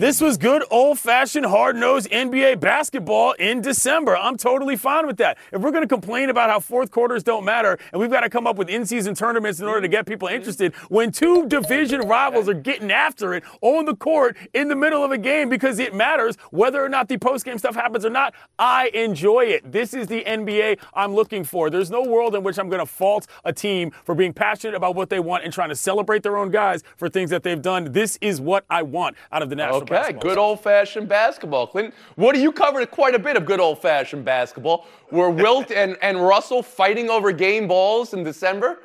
This 0.00 0.18
was 0.18 0.38
good 0.38 0.64
old 0.70 0.98
fashioned 0.98 1.44
hard 1.44 1.76
nosed 1.76 2.08
NBA 2.10 2.58
basketball 2.58 3.32
in 3.32 3.60
December. 3.60 4.16
I'm 4.16 4.38
totally 4.38 4.74
fine 4.74 5.06
with 5.06 5.18
that. 5.18 5.36
If 5.52 5.60
we're 5.60 5.72
going 5.72 5.86
to 5.86 5.94
complain 5.94 6.30
about 6.30 6.48
how 6.48 6.58
fourth 6.58 6.90
quarters 6.90 7.22
don't 7.22 7.44
matter 7.44 7.78
and 7.92 8.00
we've 8.00 8.10
got 8.10 8.22
to 8.22 8.30
come 8.30 8.46
up 8.46 8.56
with 8.56 8.70
in 8.70 8.86
season 8.86 9.14
tournaments 9.14 9.60
in 9.60 9.66
order 9.66 9.82
to 9.82 9.88
get 9.88 10.06
people 10.06 10.26
interested, 10.26 10.74
when 10.88 11.12
two 11.12 11.46
division 11.48 12.00
rivals 12.08 12.48
are 12.48 12.54
getting 12.54 12.90
after 12.90 13.34
it 13.34 13.44
on 13.60 13.84
the 13.84 13.94
court 13.94 14.38
in 14.54 14.68
the 14.68 14.74
middle 14.74 15.04
of 15.04 15.10
a 15.10 15.18
game 15.18 15.50
because 15.50 15.78
it 15.78 15.94
matters 15.94 16.36
whether 16.50 16.82
or 16.82 16.88
not 16.88 17.08
the 17.08 17.18
post 17.18 17.44
game 17.44 17.58
stuff 17.58 17.74
happens 17.74 18.06
or 18.06 18.10
not, 18.10 18.32
I 18.58 18.88
enjoy 18.94 19.42
it. 19.48 19.70
This 19.70 19.92
is 19.92 20.06
the 20.06 20.24
NBA 20.24 20.78
I'm 20.94 21.14
looking 21.14 21.44
for. 21.44 21.68
There's 21.68 21.90
no 21.90 22.00
world 22.00 22.34
in 22.34 22.42
which 22.42 22.58
I'm 22.58 22.70
going 22.70 22.80
to 22.80 22.86
fault 22.86 23.26
a 23.44 23.52
team 23.52 23.90
for 24.06 24.14
being 24.14 24.32
passionate 24.32 24.76
about 24.76 24.94
what 24.94 25.10
they 25.10 25.20
want 25.20 25.44
and 25.44 25.52
trying 25.52 25.68
to 25.68 25.76
celebrate 25.76 26.22
their 26.22 26.38
own 26.38 26.50
guys 26.50 26.82
for 26.96 27.10
things 27.10 27.28
that 27.28 27.42
they've 27.42 27.60
done. 27.60 27.92
This 27.92 28.16
is 28.22 28.40
what 28.40 28.64
I 28.70 28.80
want 28.80 29.14
out 29.30 29.42
of 29.42 29.50
the 29.50 29.56
national. 29.56 29.82
Okay. 29.82 29.89
Okay, 29.90 30.12
good 30.12 30.38
old 30.38 30.60
fashioned 30.60 31.08
basketball. 31.08 31.66
Clinton, 31.66 31.92
what 32.14 32.34
do 32.34 32.40
you 32.40 32.52
cover? 32.52 32.86
quite 32.86 33.14
a 33.14 33.18
bit 33.18 33.36
of 33.36 33.44
good 33.44 33.60
old 33.60 33.82
fashioned 33.82 34.24
basketball? 34.24 34.86
Were 35.10 35.30
Wilt 35.30 35.70
and, 35.70 35.96
and 36.02 36.20
Russell 36.20 36.62
fighting 36.62 37.10
over 37.10 37.32
game 37.32 37.66
balls 37.66 38.14
in 38.14 38.22
December? 38.22 38.80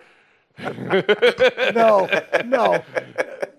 no, 1.76 2.10
no. 2.46 2.84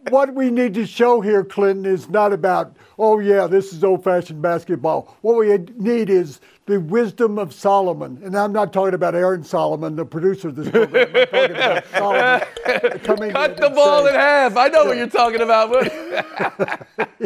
what 0.09 0.33
we 0.35 0.51
need 0.51 0.75
to 0.75 0.87
show 0.87 1.21
here, 1.21 1.45
Clinton, 1.45 1.85
is 1.85 2.09
not 2.09 2.33
about, 2.33 2.77
oh, 2.99 3.19
yeah, 3.19 3.47
this 3.47 3.73
is 3.73 3.85
old 3.85 4.03
fashioned 4.03 4.41
basketball. 4.41 5.17
What 5.21 5.37
we 5.37 5.59
need 5.77 6.09
is 6.11 6.41
the 6.67 6.81
wisdom 6.81 7.39
of 7.39 7.53
Solomon. 7.53 8.21
And 8.25 8.37
I'm 8.37 8.53
not 8.53 8.73
talking 8.73 8.95
about 8.95 9.15
Aaron 9.15 9.45
Solomon, 9.45 9.97
the 9.97 10.05
producer 10.05 10.49
of 10.49 10.57
this 10.57 10.71
program. 10.71 11.07
I'm 11.15 11.23
talking 11.23 11.51
about 11.51 11.87
Solomon 11.93 12.99
coming 13.01 13.31
Cut 13.31 13.57
the 13.57 13.71
ball 13.71 14.05
saying, 14.05 14.15
in 14.15 14.21
half. 14.21 14.57
I 14.57 14.69
know 14.69 14.87
what 14.87 14.97
you're 14.97 15.07
talking 15.09 15.41
about. 15.41 15.77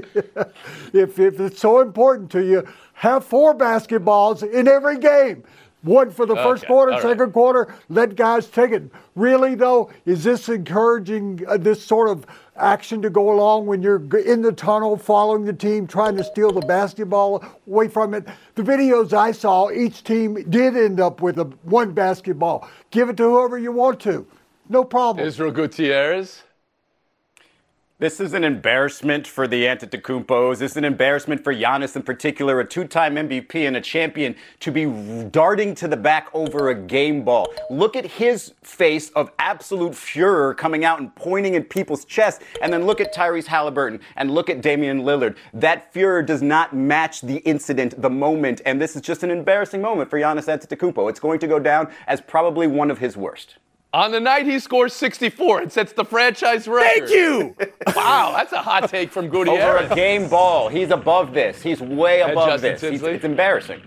If, 0.92 1.20
if 1.20 1.38
it's 1.38 1.60
so 1.60 1.80
important 1.80 2.30
to 2.32 2.44
you, 2.44 2.66
have 2.94 3.24
four 3.24 3.54
basketballs 3.56 4.42
in 4.42 4.66
every 4.66 4.98
game. 4.98 5.44
One 5.82 6.10
for 6.10 6.26
the 6.26 6.34
first 6.34 6.66
quarter, 6.66 6.92
all 6.92 6.98
right. 6.98 7.02
second 7.02 7.32
quarter, 7.32 7.74
let 7.88 8.14
guys 8.14 8.46
take 8.48 8.70
it. 8.70 8.82
Really, 9.14 9.54
though, 9.54 9.90
is 10.04 10.24
this 10.24 10.48
encouraging 10.48 11.42
uh, 11.48 11.56
this 11.56 11.82
sort 11.82 12.10
of 12.10 12.26
action 12.56 13.00
to 13.00 13.08
go 13.08 13.32
along 13.32 13.64
when 13.64 13.82
you're 13.82 14.02
in 14.18 14.42
the 14.42 14.52
tunnel 14.52 14.98
following 14.98 15.46
the 15.46 15.54
team, 15.54 15.86
trying 15.86 16.16
to 16.18 16.24
steal 16.24 16.52
the 16.52 16.60
basketball 16.60 17.42
away 17.66 17.88
from 17.88 18.12
it? 18.12 18.28
The 18.56 18.62
videos 18.62 19.14
I 19.14 19.32
saw, 19.32 19.70
each 19.70 20.04
team 20.04 20.34
did 20.50 20.76
end 20.76 21.00
up 21.00 21.22
with 21.22 21.38
a, 21.38 21.44
one 21.62 21.92
basketball. 21.92 22.68
Give 22.90 23.08
it 23.08 23.16
to 23.16 23.22
whoever 23.22 23.58
you 23.58 23.72
want 23.72 24.00
to. 24.00 24.26
No 24.68 24.84
problem. 24.84 25.26
Israel 25.26 25.50
Gutierrez. 25.50 26.42
This 28.00 28.18
is 28.18 28.32
an 28.32 28.44
embarrassment 28.44 29.26
for 29.26 29.46
the 29.46 29.64
Antetokounmpos. 29.66 30.60
This 30.60 30.70
is 30.70 30.76
an 30.78 30.86
embarrassment 30.86 31.44
for 31.44 31.54
Giannis 31.54 31.96
in 31.96 32.02
particular, 32.02 32.58
a 32.58 32.64
two-time 32.64 33.16
MVP 33.16 33.66
and 33.66 33.76
a 33.76 33.80
champion, 33.82 34.36
to 34.60 34.72
be 34.72 34.86
darting 35.30 35.74
to 35.74 35.86
the 35.86 35.98
back 35.98 36.28
over 36.32 36.70
a 36.70 36.74
game 36.74 37.24
ball. 37.24 37.52
Look 37.68 37.96
at 37.96 38.06
his 38.06 38.54
face 38.62 39.10
of 39.10 39.30
absolute 39.38 39.94
furor 39.94 40.54
coming 40.54 40.82
out 40.82 40.98
and 40.98 41.14
pointing 41.14 41.56
at 41.56 41.68
people's 41.68 42.06
chests, 42.06 42.42
and 42.62 42.72
then 42.72 42.86
look 42.86 43.02
at 43.02 43.14
Tyrese 43.14 43.48
Halliburton 43.48 44.00
and 44.16 44.30
look 44.30 44.48
at 44.48 44.62
Damian 44.62 45.02
Lillard. 45.02 45.36
That 45.52 45.92
furor 45.92 46.22
does 46.22 46.40
not 46.40 46.74
match 46.74 47.20
the 47.20 47.40
incident, 47.40 48.00
the 48.00 48.08
moment, 48.08 48.62
and 48.64 48.80
this 48.80 48.96
is 48.96 49.02
just 49.02 49.24
an 49.24 49.30
embarrassing 49.30 49.82
moment 49.82 50.08
for 50.08 50.18
Giannis 50.18 50.46
Antetokounmpo. 50.48 51.10
It's 51.10 51.20
going 51.20 51.38
to 51.40 51.46
go 51.46 51.58
down 51.58 51.92
as 52.06 52.22
probably 52.22 52.66
one 52.66 52.90
of 52.90 52.96
his 52.96 53.14
worst. 53.14 53.58
On 53.92 54.12
the 54.12 54.20
night 54.20 54.46
he 54.46 54.60
scores 54.60 54.92
64 54.92 55.62
and 55.62 55.72
sets 55.72 55.92
the 55.92 56.04
franchise 56.04 56.68
record. 56.68 57.08
Thank 57.08 57.10
you. 57.10 57.56
Wow, 57.96 58.32
that's 58.36 58.52
a 58.52 58.62
hot 58.62 58.88
take 58.88 59.10
from 59.10 59.28
Goodyear. 59.28 59.54
Over 59.62 59.72
Gutierrez. 59.88 59.90
a 59.92 59.94
game 59.94 60.28
ball. 60.28 60.68
He's 60.68 60.90
above 60.90 61.34
this. 61.34 61.60
He's 61.60 61.80
way 61.80 62.20
above 62.20 62.60
this. 62.60 62.80
He's- 62.80 63.02
it's 63.02 63.24
embarrassing. 63.24 63.80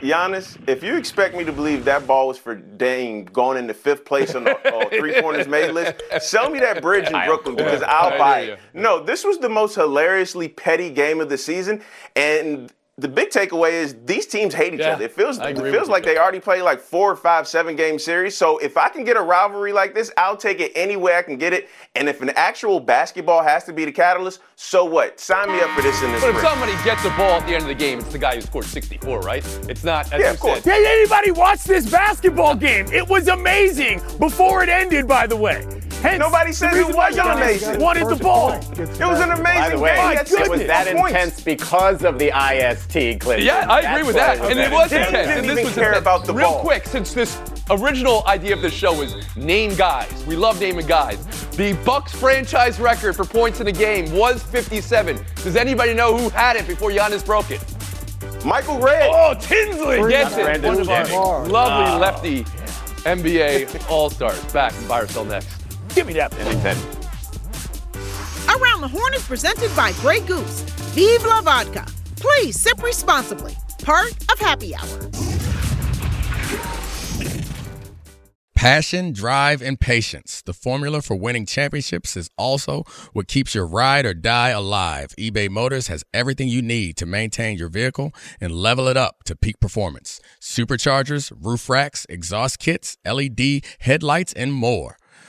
Giannis, 0.00 0.56
if 0.68 0.82
you 0.84 0.96
expect 0.96 1.34
me 1.34 1.42
to 1.44 1.50
believe 1.52 1.84
that 1.86 2.06
ball 2.06 2.28
was 2.28 2.38
for 2.38 2.54
Dame 2.54 3.24
going 3.24 3.56
into 3.58 3.74
fifth 3.74 4.04
place 4.04 4.34
on 4.36 4.44
the 4.44 4.56
uh, 4.76 4.88
three 4.90 5.20
corners 5.20 5.48
made 5.48 5.72
list, 5.72 5.94
sell 6.20 6.50
me 6.50 6.60
that 6.60 6.80
bridge 6.82 7.06
in 7.08 7.20
Brooklyn 7.26 7.56
because 7.56 7.82
I'll 7.82 8.12
I 8.12 8.18
buy 8.18 8.42
hear 8.44 8.52
it. 8.54 8.60
No, 8.74 9.02
this 9.02 9.24
was 9.24 9.38
the 9.38 9.48
most 9.48 9.74
hilariously 9.74 10.48
petty 10.48 10.90
game 10.90 11.20
of 11.20 11.28
the 11.28 11.38
season, 11.38 11.82
and 12.14 12.72
the 12.98 13.06
big 13.08 13.30
takeaway 13.30 13.70
is 13.72 13.94
these 14.04 14.26
teams 14.26 14.52
hate 14.52 14.74
each 14.74 14.80
Yeah, 14.80 14.94
other. 14.94 15.04
It 15.04 15.12
feels 15.12 15.38
it 15.38 15.56
feels 15.56 15.88
like 15.88 16.04
you. 16.04 16.12
they 16.12 16.18
already 16.18 16.40
played 16.40 16.62
like 16.62 16.80
four 16.80 17.10
or 17.12 17.16
five 17.16 17.46
seven 17.46 17.76
game 17.76 17.96
series. 17.98 18.36
So 18.36 18.58
if 18.58 18.76
I 18.76 18.88
can 18.88 19.04
get 19.04 19.16
a 19.16 19.20
rivalry 19.22 19.72
like 19.72 19.94
this, 19.94 20.10
I'll 20.16 20.36
take 20.36 20.58
it 20.60 20.72
any 20.74 20.96
way 20.96 21.16
I 21.16 21.22
can 21.22 21.36
get 21.36 21.52
it. 21.52 21.68
And 21.94 22.08
if 22.08 22.20
an 22.22 22.30
actual 22.30 22.80
basketball 22.80 23.42
has 23.44 23.62
to 23.64 23.72
be 23.72 23.84
the 23.84 23.92
catalyst, 23.92 24.40
so 24.56 24.84
what? 24.84 25.20
Sign 25.20 25.48
me 25.52 25.60
up 25.60 25.70
for 25.70 25.82
this 25.82 26.02
in 26.02 26.10
this. 26.10 26.20
But 26.20 26.30
if 26.34 26.40
somebody 26.40 26.72
gets 26.84 27.04
a 27.04 27.10
ball 27.10 27.40
at 27.40 27.46
the 27.46 27.54
end 27.54 27.62
of 27.62 27.68
the 27.68 27.74
game, 27.74 28.00
it's 28.00 28.10
the 28.12 28.18
guy 28.18 28.34
who 28.34 28.40
scored 28.40 28.64
64, 28.64 29.20
right? 29.20 29.44
It's 29.68 29.84
not, 29.84 30.12
as 30.12 30.20
Yeah, 30.20 30.26
you 30.28 30.32
of 30.34 30.40
course. 30.40 30.62
said. 30.64 30.72
Did 30.74 30.86
anybody 30.86 31.30
watch 31.30 31.62
this 31.64 31.88
basketball 31.88 32.56
game? 32.56 32.86
It 32.92 33.08
was 33.08 33.28
amazing 33.28 34.00
before 34.18 34.64
it 34.64 34.68
ended, 34.68 35.06
by 35.06 35.28
the 35.28 35.36
way. 35.36 35.64
Hence, 36.00 36.20
Nobody 36.20 36.52
said 36.52 36.72
the 36.74 36.88
it 36.88 36.94
wasn't 36.94 37.28
amazing. 37.28 37.80
Wanted 37.80 38.08
the 38.08 38.16
ball. 38.16 38.52
It 38.52 38.78
was 38.78 39.20
an 39.20 39.32
amazing 39.32 39.42
By 39.42 39.68
the 39.70 39.78
way, 39.78 39.94
game. 39.96 40.04
My 40.04 40.14
He 40.14 40.34
it 40.34 40.48
was 40.50 40.60
that 40.66 40.86
points. 40.96 41.08
intense 41.16 41.40
because 41.40 42.04
of 42.04 42.18
the 42.20 42.28
IST, 42.30 43.20
Clinton. 43.20 43.44
Yeah, 43.46 43.66
I 43.68 43.80
agree 43.80 44.04
with 44.06 44.14
that. 44.14 44.38
And 44.40 44.60
it 44.60 44.70
was 44.70 44.92
intense. 44.92 45.08
intense. 45.08 45.30
And 45.40 45.48
this 45.48 45.64
was 45.64 45.74
care 45.74 45.94
about 45.94 46.24
the 46.24 46.32
Real 46.34 46.50
ball. 46.52 46.60
quick, 46.60 46.86
since 46.86 47.12
this 47.12 47.40
original 47.70 48.22
idea 48.28 48.54
of 48.54 48.62
the 48.62 48.70
show 48.70 48.92
was 48.96 49.14
name 49.36 49.74
guys. 49.74 50.24
We 50.26 50.36
love 50.36 50.60
naming 50.60 50.86
guys. 50.86 51.18
The 51.56 51.72
Bucks 51.84 52.12
franchise 52.14 52.78
record 52.78 53.16
for 53.16 53.24
points 53.24 53.60
in 53.60 53.66
a 53.66 53.72
game 53.72 54.12
was 54.12 54.42
57. 54.44 55.18
Does 55.42 55.56
anybody 55.56 55.94
know 55.94 56.16
who 56.16 56.28
had 56.28 56.54
it 56.56 56.66
before 56.68 56.90
Giannis 56.90 57.26
broke 57.26 57.50
it? 57.50 57.64
Michael 58.44 58.78
Redd. 58.78 59.10
Oh, 59.12 59.34
Tinsley 59.40 60.08
gets 60.08 60.36
it. 60.36 60.44
Brandon 60.44 60.72
One 60.74 60.80
of 60.80 60.88
our 60.88 61.04
Jennings. 61.04 61.50
lovely 61.50 61.98
lefty 62.00 62.44
NBA 63.04 63.88
All-Stars. 63.90 64.40
Back 64.52 64.72
in 64.80 64.86
Buy 64.86 65.00
or 65.00 65.08
Sell 65.08 65.24
next. 65.24 65.57
Give 65.94 66.06
me 66.06 66.12
that. 66.14 66.32
And 66.38 66.48
he 66.48 66.54
said, 66.60 66.76
Around 68.48 68.80
the 68.80 68.88
Horn 68.88 69.14
is 69.14 69.26
presented 69.26 69.74
by 69.76 69.92
Grey 70.00 70.20
Goose. 70.20 70.62
Vive 70.94 71.24
la 71.24 71.42
vodka. 71.42 71.86
Please 72.16 72.58
sip 72.58 72.82
responsibly. 72.82 73.56
Part 73.82 74.12
of 74.32 74.38
Happy 74.38 74.74
Hour. 74.74 75.10
Passion, 78.58 79.12
drive, 79.12 79.62
and 79.62 79.78
patience. 79.78 80.42
The 80.42 80.52
formula 80.52 81.00
for 81.00 81.14
winning 81.14 81.46
championships 81.46 82.16
is 82.16 82.28
also 82.36 82.82
what 83.12 83.28
keeps 83.28 83.54
your 83.54 83.64
ride 83.64 84.04
or 84.04 84.14
die 84.14 84.48
alive. 84.48 85.14
eBay 85.16 85.48
Motors 85.48 85.86
has 85.86 86.02
everything 86.12 86.48
you 86.48 86.60
need 86.60 86.96
to 86.96 87.06
maintain 87.06 87.56
your 87.56 87.68
vehicle 87.68 88.12
and 88.40 88.52
level 88.52 88.88
it 88.88 88.96
up 88.96 89.22
to 89.26 89.36
peak 89.36 89.60
performance. 89.60 90.20
Superchargers, 90.40 91.32
roof 91.40 91.68
racks, 91.68 92.04
exhaust 92.08 92.58
kits, 92.58 92.96
LED 93.06 93.64
headlights, 93.78 94.32
and 94.32 94.52
more. 94.52 94.96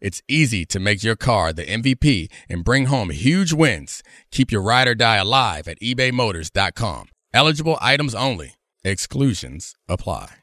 It's 0.00 0.22
easy 0.28 0.64
to 0.66 0.78
make 0.78 1.02
your 1.02 1.16
car 1.16 1.52
the 1.52 1.66
MVP 1.66 2.30
and 2.48 2.64
bring 2.64 2.86
home 2.86 3.10
huge 3.10 3.52
wins. 3.52 4.02
Keep 4.30 4.52
your 4.52 4.62
ride 4.62 4.88
or 4.88 4.94
die 4.94 5.16
alive 5.16 5.66
at 5.68 5.80
ebaymotors.com. 5.80 7.08
Eligible 7.32 7.78
items 7.80 8.14
only. 8.14 8.54
Exclusions 8.84 9.74
apply. 9.88 10.36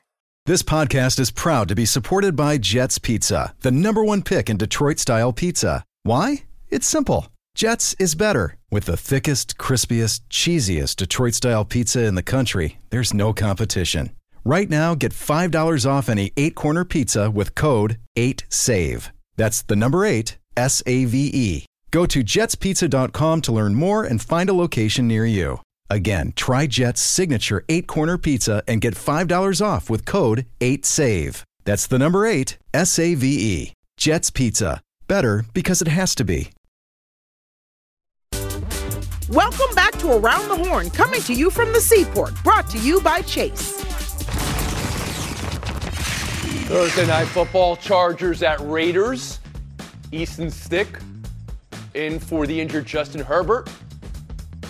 This 0.46 0.62
podcast 0.62 1.20
is 1.20 1.32
proud 1.32 1.68
to 1.70 1.76
be 1.76 1.86
supported 1.86 2.36
by 2.36 2.60
Jets 2.60 3.00
Pizza, 3.00 3.56
the 3.62 3.72
number 3.72 4.04
one 4.04 4.22
pick 4.22 4.48
in 4.48 4.58
Detroit 4.58 5.00
style 5.00 5.34
pizza. 5.34 5.84
Why? 6.04 6.44
It's 6.70 6.86
simple. 6.86 7.30
Jets 7.56 7.96
is 7.98 8.14
better. 8.14 8.58
With 8.70 8.86
the 8.86 8.98
thickest, 8.98 9.58
crispiest, 9.58 10.22
cheesiest 10.30 10.98
Detroit 10.98 11.34
style 11.34 11.66
pizza 11.66 12.04
in 12.04 12.16
the 12.16 12.22
country, 12.22 12.78
there's 12.92 13.14
no 13.14 13.34
competition. 13.34 14.12
Right 14.44 14.70
now, 14.70 14.94
get 14.94 15.14
$5 15.14 15.90
off 15.90 16.10
any 16.10 16.32
eight 16.38 16.54
corner 16.54 16.86
pizza 16.86 17.32
with 17.32 17.56
code 17.56 17.98
8SAVE. 18.16 19.10
That's 19.36 19.62
the 19.62 19.76
number 19.76 20.06
eight, 20.06 20.38
S 20.56 20.82
A 20.86 21.06
V 21.06 21.30
E. 21.34 21.66
Go 21.92 22.06
to 22.06 22.24
jetspizza.com 22.24 23.42
to 23.42 23.52
learn 23.52 23.76
more 23.76 24.04
and 24.04 24.22
find 24.22 24.50
a 24.50 24.54
location 24.54 25.08
near 25.08 25.26
you. 25.26 25.62
Again, 25.90 26.34
try 26.36 26.68
Jet's 26.68 27.00
signature 27.02 27.64
eight 27.70 27.88
corner 27.88 28.18
pizza 28.18 28.64
and 28.68 28.82
get 28.82 28.96
$5 28.96 29.66
off 29.66 29.90
with 29.90 30.06
code 30.06 30.46
8SAVE. 30.60 31.44
That's 31.64 31.88
the 31.88 32.00
number 32.00 32.26
eight, 32.26 32.58
S 32.74 33.00
A 33.00 33.16
V 33.16 33.28
E. 33.28 33.74
Jet's 33.98 34.30
Pizza. 34.30 34.82
Better 35.08 35.46
because 35.54 35.82
it 35.82 35.88
has 35.88 36.16
to 36.16 36.24
be. 36.26 36.50
Welcome 39.30 39.74
back 39.74 39.94
to 40.00 40.12
Around 40.12 40.50
the 40.50 40.68
Horn, 40.68 40.90
coming 40.90 41.22
to 41.22 41.34
you 41.34 41.50
from 41.50 41.74
the 41.74 41.82
seaport, 41.82 42.34
brought 42.44 42.70
to 42.70 42.78
you 42.78 43.02
by 43.02 43.22
Chase. 43.22 43.85
Thursday 46.66 47.06
night 47.06 47.28
football, 47.28 47.76
Chargers 47.76 48.42
at 48.42 48.60
Raiders. 48.62 49.40
Easton 50.12 50.50
Stick 50.50 50.88
in 51.94 52.20
for 52.20 52.48
the 52.48 52.60
injured 52.60 52.88
Justin 52.88 53.22
Herbert. 53.22 53.70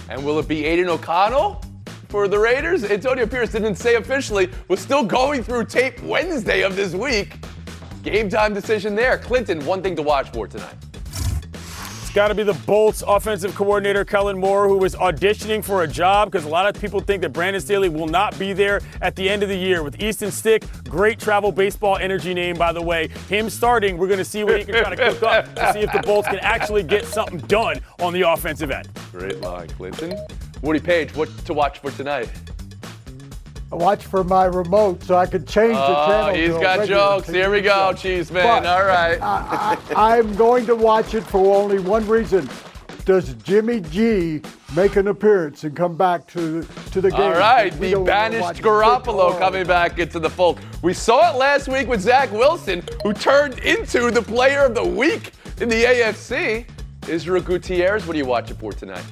And 0.09 0.23
will 0.25 0.37
it 0.37 0.47
be 0.49 0.65
Aidan 0.65 0.89
O'Connell 0.89 1.63
for 2.09 2.27
the 2.27 2.37
Raiders? 2.37 2.83
Antonio 2.83 3.25
Pierce 3.25 3.53
didn't 3.53 3.75
say 3.75 3.95
officially, 3.95 4.49
was 4.67 4.81
still 4.81 5.05
going 5.05 5.41
through 5.41 5.67
tape 5.67 6.03
Wednesday 6.03 6.63
of 6.63 6.75
this 6.75 6.93
week. 6.93 7.37
Game 8.03 8.27
time 8.27 8.53
decision 8.53 8.93
there. 8.93 9.17
Clinton, 9.17 9.65
one 9.65 9.81
thing 9.81 9.95
to 9.95 10.01
watch 10.01 10.29
for 10.31 10.49
tonight. 10.49 10.75
Got 12.15 12.29
to 12.29 12.33
be 12.33 12.43
the 12.43 12.53
Bolts 12.53 13.03
offensive 13.05 13.53
coordinator, 13.55 14.05
Kellen 14.05 14.39
Moore, 14.39 14.69
who 14.69 14.81
is 14.85 14.95
auditioning 14.95 15.61
for 15.61 15.83
a 15.83 15.87
job 15.87 16.31
because 16.31 16.45
a 16.45 16.49
lot 16.49 16.65
of 16.65 16.81
people 16.81 17.01
think 17.01 17.21
that 17.23 17.33
Brandon 17.33 17.61
Staley 17.61 17.89
will 17.89 18.07
not 18.07 18.39
be 18.39 18.53
there 18.53 18.79
at 19.01 19.17
the 19.17 19.29
end 19.29 19.43
of 19.43 19.49
the 19.49 19.57
year. 19.57 19.83
With 19.83 20.01
Easton 20.01 20.31
Stick, 20.31 20.63
great 20.87 21.19
travel 21.19 21.51
baseball 21.51 21.97
energy 21.97 22.33
name, 22.33 22.55
by 22.55 22.71
the 22.71 22.81
way. 22.81 23.09
Him 23.27 23.49
starting, 23.49 23.97
we're 23.97 24.07
going 24.07 24.19
to 24.19 24.23
see 24.23 24.45
what 24.45 24.57
he 24.57 24.63
can 24.63 24.75
try 24.75 24.95
to 24.95 25.11
cook 25.11 25.23
up 25.23 25.55
to 25.55 25.73
see 25.73 25.79
if 25.79 25.91
the 25.91 25.99
Bolts 26.05 26.29
can 26.29 26.39
actually 26.39 26.83
get 26.83 27.03
something 27.03 27.39
done 27.39 27.81
on 27.99 28.13
the 28.13 28.21
offensive 28.21 28.71
end. 28.71 28.87
Great 29.11 29.41
line, 29.41 29.67
Clinton. 29.71 30.17
Woody 30.61 30.79
Paige, 30.79 31.13
what 31.15 31.27
to 31.39 31.53
watch 31.53 31.79
for 31.79 31.91
tonight? 31.91 32.29
Watch 33.71 34.05
for 34.05 34.23
my 34.23 34.45
remote 34.45 35.03
so 35.03 35.15
I 35.17 35.25
could 35.25 35.47
change 35.47 35.73
the 35.73 35.79
Oh, 35.97 36.07
channel. 36.07 36.35
he's 36.35 36.51
got 36.61 36.87
jokes. 36.87 37.27
Here 37.27 37.49
we 37.51 37.61
go. 37.61 37.93
Cheese 37.93 38.31
Man. 38.31 38.63
But 38.63 38.65
All 38.67 38.85
right. 38.85 39.19
I, 39.21 39.77
I, 39.95 40.17
I'm 40.17 40.35
going 40.35 40.65
to 40.67 40.75
watch 40.75 41.13
it 41.13 41.23
for 41.23 41.55
only 41.57 41.79
one 41.79 42.07
reason. 42.07 42.49
Does 43.05 43.33
Jimmy 43.35 43.81
G 43.81 44.41
make 44.75 44.95
an 44.95 45.09
appearance 45.09 45.63
and 45.63 45.75
come 45.75 45.95
back 45.95 46.25
to 46.29 46.63
to 46.91 47.01
the 47.01 47.11
game? 47.11 47.21
All 47.21 47.31
right, 47.33 47.71
the 47.79 47.93
banished 48.03 48.63
Garoppolo 48.63 49.37
coming 49.37 49.67
back 49.67 49.99
into 49.99 50.17
the 50.19 50.29
fold. 50.29 50.59
We 50.81 50.93
saw 50.93 51.31
it 51.31 51.37
last 51.37 51.67
week 51.67 51.87
with 51.87 52.01
Zach 52.01 52.31
Wilson, 52.31 52.83
who 53.03 53.13
turned 53.13 53.59
into 53.59 54.09
the 54.09 54.23
player 54.23 54.65
of 54.65 54.73
the 54.73 54.83
week 54.83 55.33
in 55.61 55.69
the 55.69 55.83
AFC. 55.83 56.65
Israel 57.07 57.43
Gutierrez, 57.43 58.07
what 58.07 58.15
are 58.15 58.19
you 58.19 58.25
watching 58.25 58.57
for 58.57 58.73
tonight? 58.73 59.03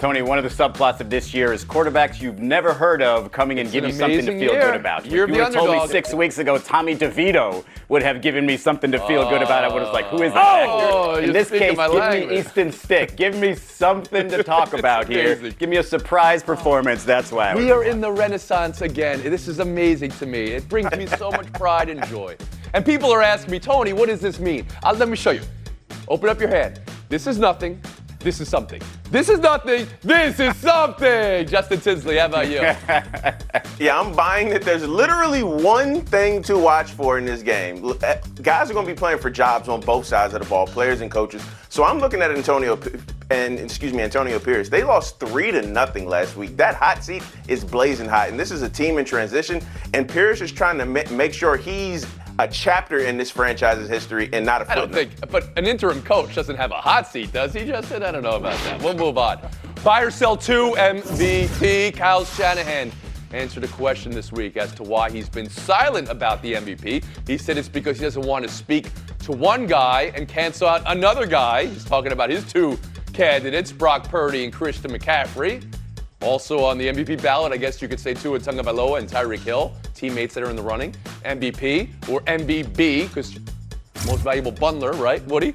Tony, 0.00 0.22
one 0.22 0.38
of 0.38 0.44
the 0.44 0.48
subplots 0.50 1.00
of 1.00 1.10
this 1.10 1.34
year 1.34 1.52
is 1.52 1.62
quarterbacks 1.62 2.22
you've 2.22 2.38
never 2.38 2.72
heard 2.72 3.02
of 3.02 3.30
coming 3.30 3.58
and 3.58 3.70
giving 3.70 3.90
give 3.90 3.96
you 3.96 4.00
something 4.00 4.24
to 4.24 4.32
feel 4.32 4.52
year. 4.54 4.62
good 4.72 4.74
about. 4.80 5.00
If 5.04 5.12
of 5.12 5.12
you 5.12 5.26
would 5.36 5.52
told 5.52 5.70
me 5.70 5.86
six 5.88 6.14
weeks 6.14 6.38
ago 6.38 6.56
Tommy 6.56 6.96
DeVito 6.96 7.62
would 7.90 8.02
have 8.02 8.22
given 8.22 8.46
me 8.46 8.56
something 8.56 8.90
to 8.92 8.98
feel 9.06 9.28
good 9.28 9.42
about, 9.42 9.62
I 9.62 9.68
would 9.70 9.82
have 9.82 9.92
like, 9.92 10.06
who 10.06 10.22
is 10.22 10.32
that 10.32 10.42
Oh, 10.42 11.10
actor? 11.10 11.20
you're 11.20 11.24
In 11.28 11.32
this 11.34 11.50
case, 11.50 11.76
give 11.76 11.76
language. 11.92 12.30
me 12.30 12.38
Easton 12.38 12.72
Stick. 12.72 13.14
Give 13.14 13.36
me 13.36 13.54
something 13.54 14.26
to 14.30 14.42
talk 14.42 14.72
about 14.78 15.06
here. 15.06 15.36
Give 15.36 15.68
me 15.68 15.76
a 15.76 15.82
surprise 15.82 16.42
performance. 16.42 17.04
That's 17.04 17.30
why. 17.30 17.54
We 17.54 17.70
are 17.70 17.84
in 17.84 18.00
the 18.00 18.10
renaissance 18.10 18.80
again. 18.80 19.22
This 19.22 19.48
is 19.48 19.58
amazing 19.58 20.12
to 20.12 20.24
me. 20.24 20.44
It 20.44 20.66
brings 20.66 20.90
me 20.96 21.08
so 21.08 21.30
much 21.30 21.52
pride 21.52 21.90
and 21.90 22.02
joy. 22.06 22.38
And 22.72 22.86
people 22.86 23.10
are 23.12 23.20
asking 23.20 23.50
me, 23.50 23.58
Tony, 23.60 23.92
what 23.92 24.08
does 24.08 24.22
this 24.22 24.40
mean? 24.40 24.66
Uh, 24.82 24.94
let 24.96 25.10
me 25.10 25.16
show 25.16 25.32
you. 25.32 25.42
Open 26.08 26.30
up 26.30 26.40
your 26.40 26.48
hand. 26.48 26.80
This 27.10 27.26
is 27.26 27.38
nothing. 27.38 27.82
This 28.20 28.38
is 28.38 28.48
something. 28.50 28.82
This 29.10 29.30
is 29.30 29.38
nothing. 29.38 29.86
This 30.02 30.38
is 30.38 30.54
something. 30.56 31.46
Justin 31.48 31.80
Tinsley, 31.80 32.18
how 32.18 32.26
about 32.26 32.50
you? 32.50 32.60
Yeah, 33.80 33.98
I'm 33.98 34.14
buying 34.14 34.50
that 34.50 34.60
there's 34.60 34.86
literally 34.86 35.42
one 35.42 36.02
thing 36.02 36.42
to 36.42 36.58
watch 36.58 36.90
for 36.90 37.16
in 37.16 37.24
this 37.24 37.42
game. 37.42 37.82
Uh, 38.04 38.16
Guys 38.42 38.70
are 38.70 38.74
going 38.74 38.84
to 38.86 38.92
be 38.92 38.96
playing 38.96 39.18
for 39.18 39.30
jobs 39.30 39.70
on 39.70 39.80
both 39.80 40.04
sides 40.04 40.34
of 40.34 40.42
the 40.42 40.46
ball, 40.50 40.66
players 40.66 41.00
and 41.00 41.10
coaches. 41.10 41.42
So 41.70 41.82
I'm 41.84 41.98
looking 41.98 42.20
at 42.20 42.30
Antonio 42.30 42.78
and 43.30 43.58
excuse 43.58 43.94
me, 43.94 44.02
Antonio 44.02 44.38
Pierce. 44.38 44.68
They 44.68 44.84
lost 44.84 45.18
three 45.18 45.50
to 45.52 45.62
nothing 45.62 46.06
last 46.06 46.36
week. 46.36 46.58
That 46.58 46.74
hot 46.74 47.02
seat 47.02 47.22
is 47.48 47.64
blazing 47.64 48.06
hot, 48.06 48.28
and 48.28 48.38
this 48.38 48.50
is 48.50 48.60
a 48.60 48.68
team 48.68 48.98
in 48.98 49.06
transition. 49.06 49.62
And 49.94 50.06
Pierce 50.06 50.42
is 50.42 50.52
trying 50.52 50.76
to 50.76 50.84
ma- 50.84 51.10
make 51.10 51.32
sure 51.32 51.56
he's 51.56 52.04
a 52.40 52.48
chapter 52.48 53.00
in 53.00 53.18
this 53.18 53.30
franchise's 53.30 53.88
history 53.88 54.30
and 54.32 54.46
not 54.46 54.62
a 54.62 54.70
I 54.70 54.74
don't 54.74 54.92
think, 54.92 55.10
but 55.30 55.50
an 55.58 55.66
interim 55.66 56.02
coach 56.02 56.34
doesn't 56.34 56.56
have 56.56 56.70
a 56.70 56.80
hot 56.80 57.06
seat, 57.06 57.32
does 57.32 57.52
he, 57.52 57.66
Justin? 57.66 58.02
I 58.02 58.10
don't 58.10 58.22
know 58.22 58.36
about 58.36 58.58
that. 58.64 58.82
We'll 58.82 58.94
move 58.94 59.18
on. 59.18 59.40
Buy 59.84 60.02
or 60.02 60.10
sell 60.10 60.36
two 60.36 60.74
MVP. 60.78 61.94
Kyle 61.94 62.24
Shanahan 62.24 62.92
answered 63.32 63.64
a 63.64 63.68
question 63.68 64.10
this 64.10 64.32
week 64.32 64.56
as 64.56 64.72
to 64.74 64.82
why 64.82 65.10
he's 65.10 65.28
been 65.28 65.50
silent 65.50 66.08
about 66.08 66.40
the 66.42 66.54
MVP. 66.54 67.04
He 67.26 67.36
said 67.36 67.58
it's 67.58 67.68
because 67.68 67.98
he 67.98 68.04
doesn't 68.04 68.26
want 68.26 68.44
to 68.44 68.50
speak 68.50 68.90
to 69.20 69.32
one 69.32 69.66
guy 69.66 70.12
and 70.14 70.26
cancel 70.26 70.66
out 70.66 70.82
another 70.86 71.26
guy. 71.26 71.66
He's 71.66 71.84
talking 71.84 72.12
about 72.12 72.30
his 72.30 72.50
two 72.50 72.78
candidates, 73.12 73.70
Brock 73.70 74.08
Purdy 74.08 74.44
and 74.44 74.52
Christian 74.52 74.90
McCaffrey. 74.90 75.62
Also 76.22 76.64
on 76.64 76.78
the 76.78 76.88
MVP 76.88 77.22
ballot, 77.22 77.52
I 77.52 77.58
guess 77.58 77.80
you 77.80 77.88
could 77.88 78.00
say 78.00 78.14
Tua 78.14 78.38
Tagovailoa 78.38 78.98
and 78.98 79.08
Tyreek 79.08 79.40
Hill, 79.40 79.74
teammates 80.00 80.34
that 80.34 80.42
are 80.42 80.48
in 80.48 80.56
the 80.56 80.62
running. 80.62 80.94
MVP 81.24 82.08
or 82.08 82.22
MBB, 82.22 83.08
because 83.08 83.38
most 84.06 84.22
valuable 84.22 84.52
bundler, 84.52 84.98
right, 84.98 85.22
Woody? 85.26 85.52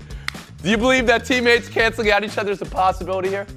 Do 0.61 0.69
you 0.69 0.77
believe 0.77 1.07
that 1.07 1.25
teammates 1.25 1.67
canceling 1.67 2.11
out 2.11 2.23
each 2.23 2.37
other 2.37 2.51
is 2.51 2.61
a 2.61 2.65
possibility 2.65 3.29
here? 3.29 3.47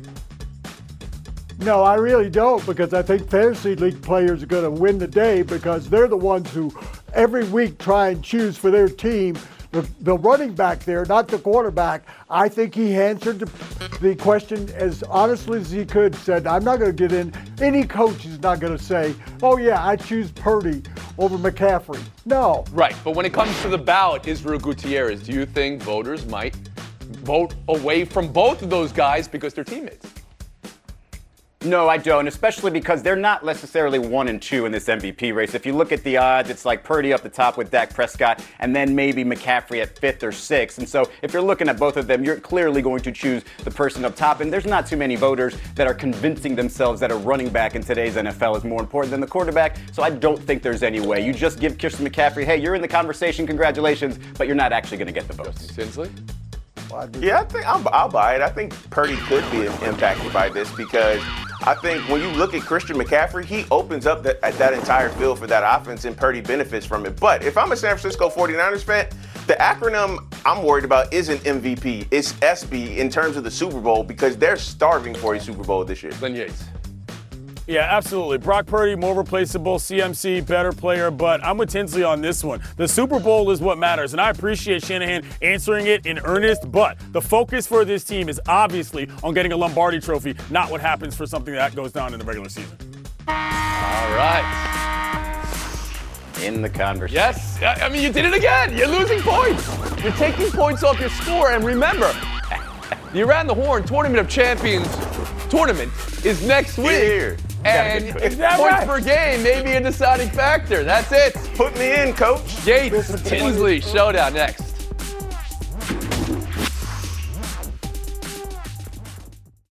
No, 1.58 1.82
I 1.82 1.96
really 1.96 2.30
don't 2.30 2.64
because 2.64 2.94
I 2.94 3.02
think 3.02 3.28
fantasy 3.28 3.74
league 3.74 4.00
players 4.00 4.42
are 4.42 4.46
going 4.46 4.64
to 4.64 4.70
win 4.70 4.98
the 4.98 5.06
day 5.06 5.42
because 5.42 5.90
they're 5.90 6.08
the 6.08 6.16
ones 6.16 6.50
who 6.54 6.72
every 7.12 7.44
week 7.44 7.78
try 7.78 8.10
and 8.10 8.22
choose 8.22 8.56
for 8.56 8.70
their 8.70 8.88
team 8.88 9.36
the, 9.80 9.88
the 10.00 10.18
running 10.18 10.54
back 10.54 10.80
there, 10.80 11.04
not 11.04 11.28
the 11.28 11.38
quarterback. 11.38 12.04
I 12.28 12.48
think 12.48 12.74
he 12.74 12.94
answered 12.94 13.40
the, 14.00 14.16
question 14.16 14.68
as 14.70 15.02
honestly 15.04 15.60
as 15.60 15.70
he 15.70 15.84
could. 15.84 16.14
Said, 16.16 16.46
"I'm 16.46 16.64
not 16.64 16.78
going 16.78 16.94
to 16.94 17.08
get 17.08 17.12
in." 17.12 17.32
Any 17.60 17.84
coach 17.84 18.24
is 18.24 18.40
not 18.40 18.60
going 18.60 18.76
to 18.76 18.82
say, 18.82 19.14
"Oh 19.42 19.56
yeah, 19.56 19.86
I 19.86 19.96
choose 19.96 20.32
Purdy 20.32 20.82
over 21.18 21.36
McCaffrey." 21.38 22.02
No, 22.24 22.64
Right, 22.72 22.96
but 23.04 23.14
when 23.14 23.24
it 23.24 23.32
comes 23.32 23.60
to 23.62 23.68
the 23.68 23.78
ballot, 23.78 24.26
Israel 24.26 24.58
Gutierrez, 24.58 25.22
do 25.22 25.32
you 25.32 25.46
think 25.46 25.82
voters 25.82 26.26
might 26.26 26.56
vote 27.22 27.54
away 27.68 28.04
from 28.04 28.32
both 28.32 28.62
of 28.62 28.70
those 28.70 28.92
guys 28.92 29.28
because 29.28 29.54
they're 29.54 29.64
teammates? 29.64 30.17
No, 31.64 31.88
I 31.88 31.96
don't, 31.96 32.28
especially 32.28 32.70
because 32.70 33.02
they're 33.02 33.16
not 33.16 33.44
necessarily 33.44 33.98
one 33.98 34.28
and 34.28 34.40
two 34.40 34.64
in 34.64 34.70
this 34.70 34.86
MVP 34.86 35.34
race. 35.34 35.56
If 35.56 35.66
you 35.66 35.72
look 35.72 35.90
at 35.90 36.04
the 36.04 36.16
odds, 36.16 36.50
it's 36.50 36.64
like 36.64 36.84
Purdy 36.84 37.12
up 37.12 37.22
the 37.22 37.28
top 37.28 37.56
with 37.56 37.68
Dak 37.68 37.92
Prescott, 37.92 38.44
and 38.60 38.74
then 38.76 38.94
maybe 38.94 39.24
McCaffrey 39.24 39.82
at 39.82 39.98
fifth 39.98 40.22
or 40.22 40.30
sixth. 40.30 40.78
And 40.78 40.88
so 40.88 41.10
if 41.20 41.32
you're 41.32 41.42
looking 41.42 41.68
at 41.68 41.76
both 41.76 41.96
of 41.96 42.06
them, 42.06 42.22
you're 42.22 42.38
clearly 42.38 42.80
going 42.80 43.02
to 43.02 43.10
choose 43.10 43.42
the 43.64 43.72
person 43.72 44.04
up 44.04 44.14
top. 44.14 44.40
And 44.40 44.52
there's 44.52 44.66
not 44.66 44.86
too 44.86 44.96
many 44.96 45.16
voters 45.16 45.56
that 45.74 45.88
are 45.88 45.94
convincing 45.94 46.54
themselves 46.54 47.00
that 47.00 47.10
a 47.10 47.16
running 47.16 47.48
back 47.48 47.74
in 47.74 47.82
today's 47.82 48.14
NFL 48.14 48.56
is 48.58 48.62
more 48.62 48.80
important 48.80 49.10
than 49.10 49.20
the 49.20 49.26
quarterback. 49.26 49.78
So 49.90 50.04
I 50.04 50.10
don't 50.10 50.40
think 50.40 50.62
there's 50.62 50.84
any 50.84 51.00
way. 51.00 51.26
You 51.26 51.32
just 51.32 51.58
give 51.58 51.76
Christian 51.76 52.06
McCaffrey, 52.06 52.44
hey, 52.44 52.58
you're 52.58 52.76
in 52.76 52.82
the 52.82 52.86
conversation, 52.86 53.48
congratulations, 53.48 54.20
but 54.38 54.46
you're 54.46 54.54
not 54.54 54.72
actually 54.72 54.98
going 54.98 55.08
to 55.08 55.12
get 55.12 55.26
the 55.26 55.34
votes. 55.34 55.66
Tinsley? 55.66 56.08
Yeah, 57.20 57.40
I 57.40 57.44
think 57.44 57.66
I'll, 57.66 57.86
I'll 57.88 58.08
buy 58.08 58.36
it. 58.36 58.40
I 58.40 58.48
think 58.48 58.72
Purdy 58.90 59.16
could 59.16 59.48
be 59.50 59.66
impacted 59.84 60.32
by 60.32 60.48
this 60.48 60.72
because 60.74 61.22
I 61.62 61.74
think 61.74 62.08
when 62.08 62.20
you 62.20 62.28
look 62.28 62.54
at 62.54 62.62
Christian 62.62 62.96
McCaffrey, 62.96 63.44
he 63.44 63.66
opens 63.70 64.06
up 64.06 64.22
that, 64.22 64.40
that 64.40 64.72
entire 64.72 65.08
field 65.10 65.38
for 65.38 65.46
that 65.48 65.80
offense 65.80 66.04
and 66.04 66.16
Purdy 66.16 66.40
benefits 66.40 66.86
from 66.86 67.04
it. 67.04 67.18
But 67.18 67.44
if 67.44 67.58
I'm 67.58 67.72
a 67.72 67.76
San 67.76 67.96
Francisco 67.96 68.30
49ers 68.30 68.82
fan, 68.84 69.08
the 69.46 69.54
acronym 69.54 70.24
I'm 70.46 70.62
worried 70.62 70.84
about 70.84 71.12
isn't 71.12 71.38
MVP. 71.40 72.06
It's 72.10 72.32
SB 72.34 72.98
in 72.98 73.10
terms 73.10 73.36
of 73.36 73.44
the 73.44 73.50
Super 73.50 73.80
Bowl 73.80 74.04
because 74.04 74.36
they're 74.36 74.56
starving 74.56 75.14
for 75.14 75.34
a 75.34 75.40
Super 75.40 75.64
Bowl 75.64 75.84
this 75.84 76.02
year. 76.02 76.12
Clint 76.12 76.36
Yates. 76.36 76.64
Yeah, 77.68 77.86
absolutely. 77.90 78.38
Brock 78.38 78.64
Purdy, 78.64 78.96
more 78.96 79.14
replaceable. 79.14 79.76
CMC, 79.76 80.46
better 80.46 80.72
player. 80.72 81.10
But 81.10 81.44
I'm 81.44 81.58
with 81.58 81.68
Tinsley 81.68 82.02
on 82.02 82.22
this 82.22 82.42
one. 82.42 82.62
The 82.76 82.88
Super 82.88 83.20
Bowl 83.20 83.50
is 83.50 83.60
what 83.60 83.76
matters. 83.76 84.14
And 84.14 84.22
I 84.22 84.30
appreciate 84.30 84.82
Shanahan 84.82 85.22
answering 85.42 85.86
it 85.86 86.06
in 86.06 86.18
earnest. 86.20 86.72
But 86.72 86.96
the 87.12 87.20
focus 87.20 87.66
for 87.66 87.84
this 87.84 88.04
team 88.04 88.30
is 88.30 88.40
obviously 88.48 89.10
on 89.22 89.34
getting 89.34 89.52
a 89.52 89.56
Lombardi 89.56 90.00
trophy, 90.00 90.34
not 90.50 90.70
what 90.70 90.80
happens 90.80 91.14
for 91.14 91.26
something 91.26 91.52
that 91.52 91.74
goes 91.74 91.92
down 91.92 92.14
in 92.14 92.18
the 92.18 92.24
regular 92.24 92.48
season. 92.48 92.74
All 93.28 93.34
right. 94.16 94.64
In 96.42 96.62
the 96.62 96.70
conversation. 96.70 97.16
Yes, 97.16 97.60
I 97.60 97.84
I 97.84 97.88
mean, 97.90 98.02
you 98.02 98.10
did 98.10 98.24
it 98.24 98.32
again. 98.32 98.74
You're 98.78 98.88
losing 98.88 99.20
points. 99.20 99.68
You're 100.02 100.12
taking 100.12 100.50
points 100.52 100.82
off 100.84 100.98
your 100.98 101.10
score. 101.10 101.50
And 101.50 101.62
remember, 101.62 102.10
the 103.12 103.22
Around 103.22 103.48
the 103.48 103.54
Horn 103.54 103.84
Tournament 103.84 104.20
of 104.20 104.28
Champions 104.30 104.88
tournament 105.50 105.92
is 106.24 106.46
next 106.46 106.78
week. 106.78 107.02
Here. 107.02 107.36
And 107.64 108.12
points 108.12 108.38
right? 108.38 108.86
per 108.86 109.00
game 109.00 109.42
may 109.42 109.62
be 109.62 109.72
a 109.72 109.80
deciding 109.80 110.30
factor. 110.30 110.84
That's 110.84 111.10
it. 111.12 111.34
Put 111.56 111.76
me 111.78 111.94
in, 111.94 112.14
coach. 112.14 112.66
Yates, 112.66 113.20
Tinsley, 113.22 113.80
showdown 113.80 114.34
next. 114.34 114.67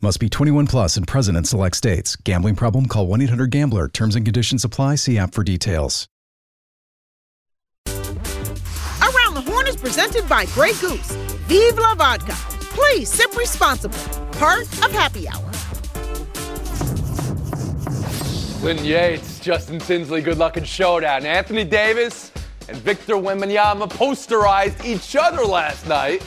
Must 0.00 0.20
be 0.20 0.28
21 0.28 0.68
plus 0.68 0.96
and 0.96 1.08
present 1.08 1.36
in 1.36 1.42
select 1.42 1.74
states. 1.74 2.14
Gambling 2.14 2.54
problem? 2.54 2.86
Call 2.86 3.08
1 3.08 3.20
800 3.22 3.50
Gambler. 3.50 3.88
Terms 3.88 4.14
and 4.14 4.24
conditions 4.24 4.64
apply. 4.64 4.94
See 4.94 5.18
app 5.18 5.34
for 5.34 5.42
details. 5.42 6.06
Around 7.88 9.34
the 9.34 9.42
Horn 9.44 9.66
is 9.66 9.74
presented 9.74 10.28
by 10.28 10.46
Grey 10.46 10.70
Goose. 10.74 11.10
Vive 11.48 11.78
la 11.78 11.96
vodka. 11.96 12.34
Please 12.76 13.10
sip 13.10 13.36
responsibly. 13.36 13.98
Part 14.38 14.62
of 14.84 14.92
Happy 14.92 15.26
Hour. 15.26 15.50
Clint 18.60 18.82
Yates, 18.82 19.40
Justin 19.40 19.80
Tinsley, 19.80 20.20
good 20.20 20.38
luck 20.38 20.56
in 20.56 20.62
showdown. 20.62 21.26
Anthony 21.26 21.64
Davis 21.64 22.30
and 22.68 22.76
Victor 22.76 23.14
Wembanyama 23.14 23.90
posterized 23.90 24.84
each 24.84 25.16
other 25.16 25.44
last 25.44 25.88
night 25.88 26.22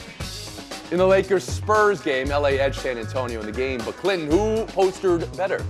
in 0.92 0.98
the 0.98 1.06
Lakers 1.06 1.42
Spurs 1.42 2.02
game. 2.02 2.28
LA 2.28 2.50
edged 2.50 2.80
San 2.80 2.98
Antonio 2.98 3.40
in 3.40 3.46
the 3.46 3.52
game, 3.52 3.80
but 3.84 3.96
Clinton, 3.96 4.30
who 4.30 4.66
postered 4.66 5.26
better? 5.36 5.64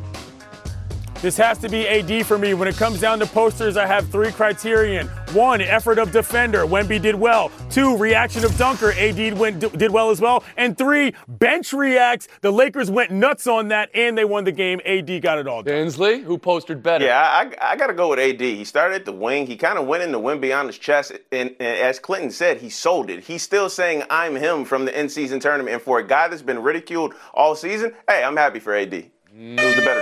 This 1.23 1.37
has 1.37 1.57
to 1.59 1.69
be 1.69 1.87
AD 1.87 2.27
for 2.27 2.37
me. 2.37 2.53
When 2.53 2.67
it 2.67 2.75
comes 2.75 3.01
down 3.01 3.21
to 3.21 3.27
posters, 3.27 3.77
I 3.77 3.87
have 3.87 4.09
three 4.09 4.33
criterion. 4.33 5.07
One, 5.33 5.61
effort 5.61 5.99
of 5.99 6.11
defender. 6.11 6.67
Wemby 6.67 7.01
did 7.01 7.15
well. 7.15 7.53
Two, 7.71 7.97
reaction 7.97 8.45
of 8.45 8.59
dunker. 8.59 8.91
AD 8.91 9.39
went, 9.39 9.61
did 9.79 9.93
well 9.93 10.11
as 10.11 10.21
well. 10.21 10.43
And 10.57 10.77
three, 10.77 11.15
bench 11.29 11.73
reacts. 11.73 12.27
The 12.41 12.51
Lakers 12.51 12.91
went 12.91 13.13
nuts 13.13 13.47
on 13.47 13.69
that, 13.69 13.89
and 13.95 14.19
they 14.19 14.25
won 14.25 14.43
the 14.43 14.51
game. 14.51 14.81
AD 14.85 15.23
got 15.23 15.39
it 15.39 15.47
all 15.47 15.63
done. 15.63 15.75
Tinsley, 15.75 16.23
who 16.23 16.39
postered 16.39 16.83
better? 16.83 17.05
Yeah, 17.05 17.21
I, 17.21 17.53
I 17.61 17.77
got 17.77 17.87
to 17.87 17.95
go 17.95 18.11
with 18.11 18.19
AD. 18.19 18.41
He 18.41 18.65
started 18.65 18.97
at 18.97 19.05
the 19.05 19.13
wing. 19.13 19.47
He 19.47 19.57
kind 19.57 19.79
of 19.79 19.87
went 19.87 20.03
into 20.03 20.19
Wemby 20.19 20.59
on 20.59 20.67
his 20.67 20.77
chest, 20.77 21.13
and, 21.31 21.51
and 21.61 21.79
as 21.79 22.01
Clinton 22.01 22.33
said, 22.33 22.57
he 22.61 22.69
sold 22.69 23.11
it. 23.11 23.23
He's 23.23 23.45
still 23.45 23.71
saying 23.71 24.03
"I'm 24.11 24.35
him" 24.35 24.65
from 24.65 24.87
the 24.87 25.01
in-season 25.01 25.39
tournament, 25.39 25.73
and 25.75 25.81
for 25.81 26.01
a 26.01 26.05
guy 26.05 26.27
that's 26.27 26.43
been 26.43 26.61
ridiculed 26.61 27.15
all 27.33 27.55
season, 27.55 27.95
hey, 28.09 28.25
I'm 28.25 28.37
happy 28.37 28.59
for 28.59 28.75
AD. 28.75 28.93
It 28.93 29.11
was 29.35 29.77
the 29.77 29.83
better 29.83 30.01
dunk. 30.01 30.01
All 30.01 30.02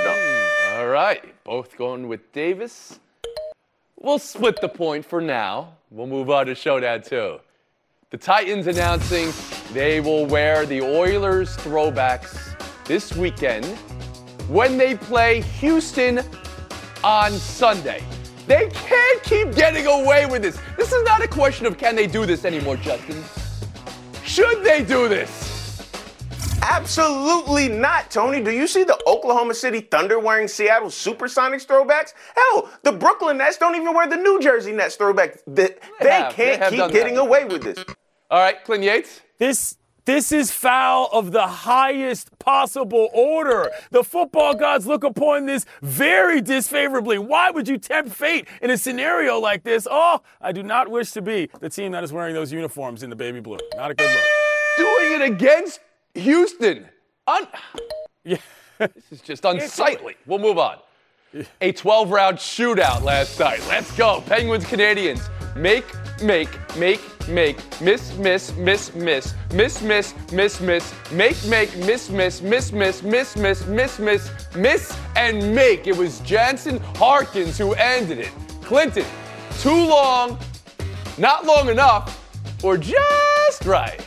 right, 0.91 1.35
both 1.45 1.77
going 1.77 2.09
with 2.09 2.33
Davis. 2.33 3.01
We'll 3.99 4.19
split 4.19 4.61
the 4.61 4.69
point 4.69 5.05
for 5.05 5.21
now. 5.21 5.75
We'll 5.91 6.07
move 6.07 6.31
on 6.31 6.47
to 6.47 6.55
Showdown 6.55 7.03
2. 7.03 7.39
The 8.11 8.17
Titans 8.17 8.67
announcing 8.67 9.33
they 9.73 10.01
will 10.01 10.27
wear 10.27 10.67
the 10.67 10.81
Oilers 10.81 11.57
throwbacks 11.59 12.57
this 12.87 13.15
weekend 13.15 13.67
when 14.49 14.79
they 14.79 14.97
play 14.97 15.43
Houston 15.61 16.21
on 17.05 17.33
Sunday. 17.33 18.03
They 18.47 18.69
can't 18.71 19.23
keep 19.23 19.55
getting 19.55 19.87
away 19.87 20.27
with 20.27 20.43
this. 20.43 20.59
This 20.77 20.93
is 20.93 21.05
not 21.05 21.23
a 21.23 21.29
question 21.29 21.67
of 21.67 21.79
can 21.79 21.95
they 21.95 22.07
do 22.07 22.27
this 22.27 22.45
anymore, 22.45 22.77
Justin. 22.77 23.23
Should 24.25 24.65
they 24.65 24.83
do 24.83 25.09
this? 25.09 25.50
Absolutely 26.63 27.69
not, 27.69 28.11
Tony. 28.11 28.41
Do 28.43 28.51
you 28.51 28.67
see 28.67 28.85
the 28.85 28.99
Oklahoma 29.07 29.55
City 29.55 29.81
Thunder 29.81 30.19
wearing 30.19 30.49
Seattle 30.49 30.89
Supersonics 30.89 31.67
throwbacks? 31.67 32.15
Hell, 32.35 32.71
the 32.83 32.93
Brooklyn 32.93 33.39
Nets 33.39 33.59
don't 33.59 33.75
even 33.77 33.95
wear 33.95 34.09
the 34.09 34.17
New 34.17 34.41
Jersey 34.41 34.73
Nets 34.73 34.97
throwback. 34.97 35.39
They, 35.47 35.75
they 36.01 36.11
have. 36.11 36.37
They 36.37 36.45
can't 36.45 36.63
have 36.63 36.73
keep 36.73 36.93
getting 36.93 37.15
that. 37.15 37.23
away 37.23 37.45
with 37.45 37.63
this. 37.63 37.85
All 38.31 38.41
right, 38.41 38.63
Clint 38.65 38.85
Yates. 38.85 39.21
This 39.39 39.77
this 40.07 40.33
is 40.33 40.51
foul 40.51 41.09
of 41.13 41.31
the 41.31 41.47
highest 41.47 42.37
possible 42.39 43.11
order. 43.13 43.71
The 43.91 44.03
football 44.03 44.55
gods 44.55 44.87
look 44.87 45.05
upon 45.05 45.47
this 45.47 45.67
very 45.83 46.41
disfavorably. 46.41 47.19
Why 47.19 47.51
would 47.51 47.69
you 47.69 47.79
tempt 47.79 48.13
fate 48.13 48.49
in 48.63 48.71
a 48.71 48.79
scenario 48.79 49.39
like 49.39 49.63
this? 49.63 49.87
Oh, 49.91 50.21
I 50.41 50.53
do 50.53 50.63
not 50.63 50.91
wish 50.91 51.13
to 51.13 51.23
be 51.23 51.49
the 51.61 51.69
team 51.69 51.93
that 51.93 52.03
is 52.03 52.13
wearing 52.13 52.35
those 52.35 52.53
uniforms 52.53 53.03
in 53.03 53.11
the 53.11 53.17
baby 53.17 53.41
blue. 53.41 53.59
Not 53.77 53.91
a 53.93 53.95
good 53.95 54.11
look. 54.11 54.25
Doing 54.79 55.21
it 55.21 55.33
against 55.33 55.81
Houston. 56.21 56.87
Un- 57.27 57.47
Yeah. 58.25 58.37
this 58.79 58.91
is 59.11 59.21
just 59.21 59.45
unsightly. 59.45 60.17
We'll 60.27 60.39
move 60.39 60.59
on. 60.59 60.77
A 61.61 61.73
12 61.73 62.11
round 62.11 62.39
shootout 62.39 63.03
last 63.03 63.39
night. 63.39 63.61
Let's 63.69 63.91
go. 63.97 64.21
Penguins, 64.27 64.65
Canadiens. 64.65 65.29
Make, 65.57 65.85
make, 66.23 66.49
make, 66.77 67.01
make, 67.29 67.59
miss, 67.81 68.17
miss, 68.17 68.53
miss, 68.57 68.95
miss, 68.95 69.33
miss, 69.53 69.83
miss, 69.83 70.15
miss, 70.33 70.61
miss, 70.61 70.95
make, 71.13 71.45
make, 71.47 71.77
miss, 71.79 72.09
miss, 72.11 72.41
miss, 72.43 72.73
miss, 72.73 73.03
miss, 73.03 73.37
miss, 73.37 73.67
miss, 73.67 73.99
miss, 73.99 74.31
miss, 74.57 74.99
and 75.17 75.55
make. 75.55 75.87
It 75.87 75.97
was 75.97 76.21
Jansen 76.21 76.79
Harkins 76.97 77.59
who 77.59 77.75
ended 77.75 78.19
it. 78.19 78.33
Clinton, 78.63 79.05
too 79.61 79.87
long, 79.89 80.39
not 81.19 81.45
long 81.45 81.69
enough, 81.69 82.17
or 82.63 82.77
just 82.77 83.65
right. 83.65 84.01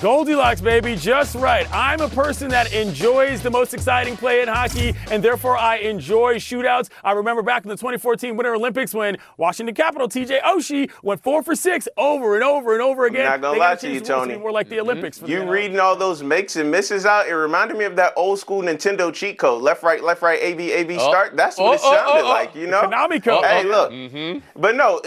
Goldilocks, 0.00 0.60
baby, 0.60 0.94
just 0.94 1.34
right. 1.34 1.66
I'm 1.74 2.00
a 2.00 2.08
person 2.08 2.48
that 2.50 2.72
enjoys 2.72 3.42
the 3.42 3.50
most 3.50 3.74
exciting 3.74 4.16
play 4.16 4.42
in 4.42 4.46
hockey, 4.46 4.94
and 5.10 5.20
therefore 5.24 5.56
I 5.58 5.78
enjoy 5.78 6.36
shootouts. 6.36 6.88
I 7.02 7.10
remember 7.12 7.42
back 7.42 7.64
in 7.64 7.68
the 7.68 7.74
2014 7.76 8.36
Winter 8.36 8.54
Olympics 8.54 8.94
when 8.94 9.16
Washington 9.38 9.74
Capital 9.74 10.08
TJ 10.08 10.40
Oshie 10.42 10.88
went 11.02 11.20
four 11.20 11.42
for 11.42 11.56
six 11.56 11.88
over 11.96 12.36
and 12.36 12.44
over 12.44 12.74
and 12.74 12.82
over 12.82 13.06
again. 13.06 13.24
not 13.24 13.40
gonna 13.40 13.54
They 13.54 13.58
lie 13.58 13.74
to 13.74 13.88
you, 13.88 13.94
chance 13.96 14.06
Tony. 14.08 14.36
More 14.36 14.52
like 14.52 14.68
the 14.68 14.78
Olympics. 14.78 15.18
For 15.18 15.26
the 15.26 15.32
You 15.32 15.40
NL. 15.40 15.50
reading 15.50 15.80
all 15.80 15.96
those 15.96 16.22
makes 16.22 16.54
and 16.54 16.70
misses 16.70 17.04
out, 17.04 17.26
it 17.26 17.34
reminded 17.34 17.76
me 17.76 17.84
of 17.84 17.96
that 17.96 18.12
old 18.14 18.38
school 18.38 18.62
Nintendo 18.62 19.12
cheat 19.12 19.36
code. 19.36 19.62
Left, 19.62 19.82
right, 19.82 20.04
left, 20.04 20.22
right, 20.22 20.38
A, 20.40 20.54
B, 20.54 20.70
A, 20.74 20.84
B, 20.84 20.94
Oh. 21.00 21.08
start. 21.08 21.36
That's 21.36 21.58
what 21.58 21.74
it 21.74 21.80
Oh, 21.82 21.88
oh, 21.90 21.96
sounded 21.96 22.22
oh, 22.22 22.26
oh. 22.26 22.28
like, 22.30 22.54
you 22.54 22.68
know? 22.68 22.82
Konami 22.82 23.20
code. 23.20 23.44
Hey, 23.44 23.64
look. 23.64 23.90
Mm-hmm. 23.90 24.38
But 24.60 24.76
no, 24.76 25.00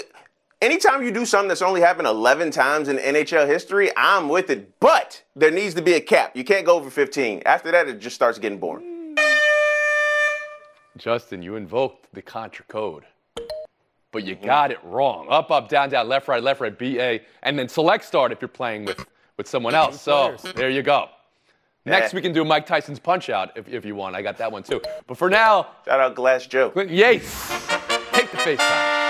anytime 0.62 1.04
you 1.04 1.12
do 1.12 1.26
something 1.26 1.48
that's 1.48 1.62
only 1.62 1.82
happened 1.82 2.08
11 2.08 2.52
times 2.52 2.88
in 2.88 2.98
NHL 2.98 3.48
history, 3.48 3.92
I'm 3.98 4.30
with 4.30 4.50
it. 4.50 4.80
But 4.80 5.24
there 5.36 5.52
needs 5.52 5.74
to 5.76 5.82
be 5.82 5.94
a 5.94 6.02
cap. 6.02 6.36
You 6.36 6.44
can't 6.44 6.66
go 6.66 6.76
over 6.76 6.90
15. 6.90 7.44
After 7.46 7.72
that, 7.72 7.88
it 7.88 8.00
just 8.00 8.16
starts 8.16 8.40
getting 8.40 8.60
boring. 8.60 9.16
Justin, 10.98 11.42
you 11.42 11.56
invoked 11.56 12.14
the 12.14 12.22
Contra 12.22 12.66
code, 12.66 13.06
but 14.12 14.24
you 14.24 14.36
mm-hmm. 14.36 14.46
got 14.46 14.72
it 14.72 14.80
wrong. 14.84 15.28
Up, 15.30 15.50
up, 15.50 15.70
down, 15.70 15.90
down, 15.90 16.08
left, 16.08 16.28
right, 16.28 16.44
left, 16.44 16.62
right, 16.62 16.78
B, 16.78 17.00
A, 17.00 17.22
and 17.44 17.58
then 17.58 17.68
select 17.68 18.04
start 18.06 18.32
if 18.32 18.42
you're 18.42 18.50
playing 18.50 18.86
with, 18.86 19.06
with 19.38 19.48
someone 19.48 19.74
else. 19.74 20.02
So 20.02 20.36
there 20.56 20.70
you 20.70 20.84
go. 20.84 21.10
Next, 21.86 22.12
Yeah. 22.12 22.18
we 22.18 22.22
can 22.22 22.34
do 22.34 22.46
Mike 22.46 22.68
Tyson's 22.68 23.00
Punch 23.00 23.30
Out 23.30 23.52
if, 23.56 23.68
if 23.68 23.86
you 23.86 23.96
want. 23.96 24.16
I 24.16 24.22
got 24.22 24.38
that 24.38 24.52
one 24.52 24.62
too. 24.64 24.82
But 25.08 25.18
for 25.18 25.30
now, 25.30 25.68
Shout 25.86 26.00
out 26.00 26.14
Glass 26.14 26.46
Joe. 26.46 26.70
Clinton 26.70 26.96
Yates, 26.96 27.48
take 28.12 28.30
the 28.30 28.38
FaceTime. 28.38 29.01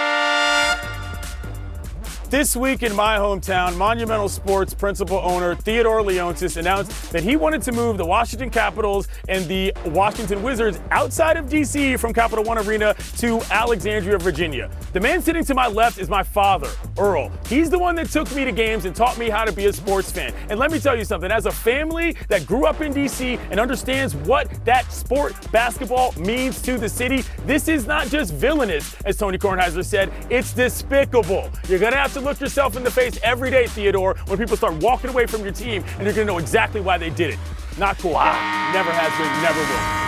This 2.31 2.55
week 2.55 2.81
in 2.81 2.95
my 2.95 3.17
hometown, 3.17 3.75
Monumental 3.75 4.29
Sports 4.29 4.73
principal 4.73 5.17
owner 5.17 5.53
Theodore 5.53 5.99
Leonsis 6.01 6.55
announced 6.55 7.11
that 7.11 7.23
he 7.23 7.35
wanted 7.35 7.61
to 7.63 7.73
move 7.73 7.97
the 7.97 8.05
Washington 8.05 8.49
Capitals 8.49 9.09
and 9.27 9.45
the 9.47 9.73
Washington 9.87 10.41
Wizards 10.41 10.79
outside 10.91 11.35
of 11.35 11.49
D.C. 11.49 11.97
from 11.97 12.13
Capital 12.13 12.45
One 12.45 12.57
Arena 12.57 12.95
to 13.17 13.41
Alexandria, 13.51 14.17
Virginia. 14.17 14.71
The 14.93 15.01
man 15.01 15.21
sitting 15.21 15.43
to 15.43 15.53
my 15.53 15.67
left 15.67 15.97
is 15.97 16.07
my 16.07 16.23
father, 16.23 16.69
Earl. 16.97 17.29
He's 17.47 17.69
the 17.69 17.77
one 17.77 17.95
that 17.95 18.09
took 18.09 18.33
me 18.33 18.45
to 18.45 18.53
games 18.53 18.85
and 18.85 18.95
taught 18.95 19.17
me 19.17 19.27
how 19.29 19.43
to 19.43 19.51
be 19.51 19.65
a 19.65 19.73
sports 19.73 20.09
fan. 20.09 20.33
And 20.49 20.57
let 20.57 20.71
me 20.71 20.79
tell 20.79 20.95
you 20.95 21.03
something, 21.03 21.31
as 21.33 21.47
a 21.47 21.51
family 21.51 22.15
that 22.29 22.45
grew 22.45 22.65
up 22.65 22.79
in 22.79 22.93
D.C. 22.93 23.39
and 23.49 23.59
understands 23.59 24.15
what 24.15 24.47
that 24.63 24.89
sport, 24.89 25.35
basketball, 25.51 26.13
means 26.13 26.61
to 26.61 26.77
the 26.77 26.87
city, 26.87 27.25
this 27.45 27.67
is 27.67 27.85
not 27.85 28.07
just 28.07 28.33
villainous, 28.33 28.95
as 29.03 29.17
Tony 29.17 29.37
Kornheiser 29.37 29.83
said, 29.83 30.13
it's 30.29 30.53
despicable. 30.53 31.51
You're 31.67 31.79
gonna 31.79 31.97
have 31.97 32.13
to 32.13 32.20
look 32.23 32.39
yourself 32.39 32.75
in 32.77 32.83
the 32.83 32.91
face 32.91 33.19
every 33.23 33.49
day, 33.51 33.67
Theodore, 33.67 34.15
when 34.27 34.37
people 34.37 34.55
start 34.57 34.73
walking 34.75 35.09
away 35.09 35.25
from 35.25 35.41
your 35.43 35.51
team, 35.53 35.83
and 35.97 36.03
you're 36.03 36.13
gonna 36.13 36.25
know 36.25 36.37
exactly 36.37 36.81
why 36.81 36.97
they 36.97 37.09
did 37.09 37.31
it. 37.31 37.39
Not 37.77 37.97
cool. 37.99 38.13
Never 38.13 38.91
has 38.91 39.11
been, 39.17 39.41
never 39.43 39.59
will. 39.59 40.01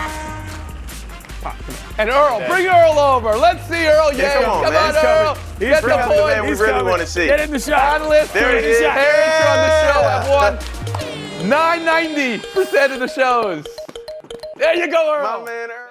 And 1.98 2.10
Earl, 2.10 2.42
bring 2.48 2.66
Earl 2.66 2.98
over. 2.98 3.36
Let's 3.36 3.68
see 3.68 3.86
Earl 3.86 4.12
Yeah, 4.14 4.40
come 4.42 4.50
on, 4.50 4.64
Come 4.64 4.72
man. 4.72 4.82
on, 4.82 4.94
He's 4.94 5.04
Earl. 5.04 5.34
coming. 5.34 5.42
He's 5.44 5.68
Get 5.68 5.82
the 5.82 5.86
bringing 5.86 6.08
the 6.08 6.14
point. 6.14 6.26
man 6.26 6.42
we 6.42 6.48
He's 6.48 6.60
really 6.60 6.72
coming. 6.72 6.90
wanna 6.90 7.06
see. 7.06 7.26
Get 7.26 7.40
in 7.40 7.50
the 7.52 7.58
shot. 7.58 8.00
Analyst, 8.00 8.32
There 8.34 8.50
it 8.50 8.52
Get 8.62 8.64
in 8.64 8.70
the 8.70 8.76
is. 8.76 8.82
shot. 8.82 8.94
Parents 8.94 9.46
on 9.46 9.56
the 9.58 9.70
show 9.92 10.00
Yeah. 10.00 10.22
have 10.22 10.28
won 10.30 10.58
990% 11.48 12.92
of 12.92 13.00
the 13.00 13.08
shows. 13.08 13.66
There 14.56 14.74
you 14.74 14.90
go, 14.90 15.14
Earl. 15.14 15.40
My 15.40 15.44
man 15.44 15.70
Earl. 15.70 15.83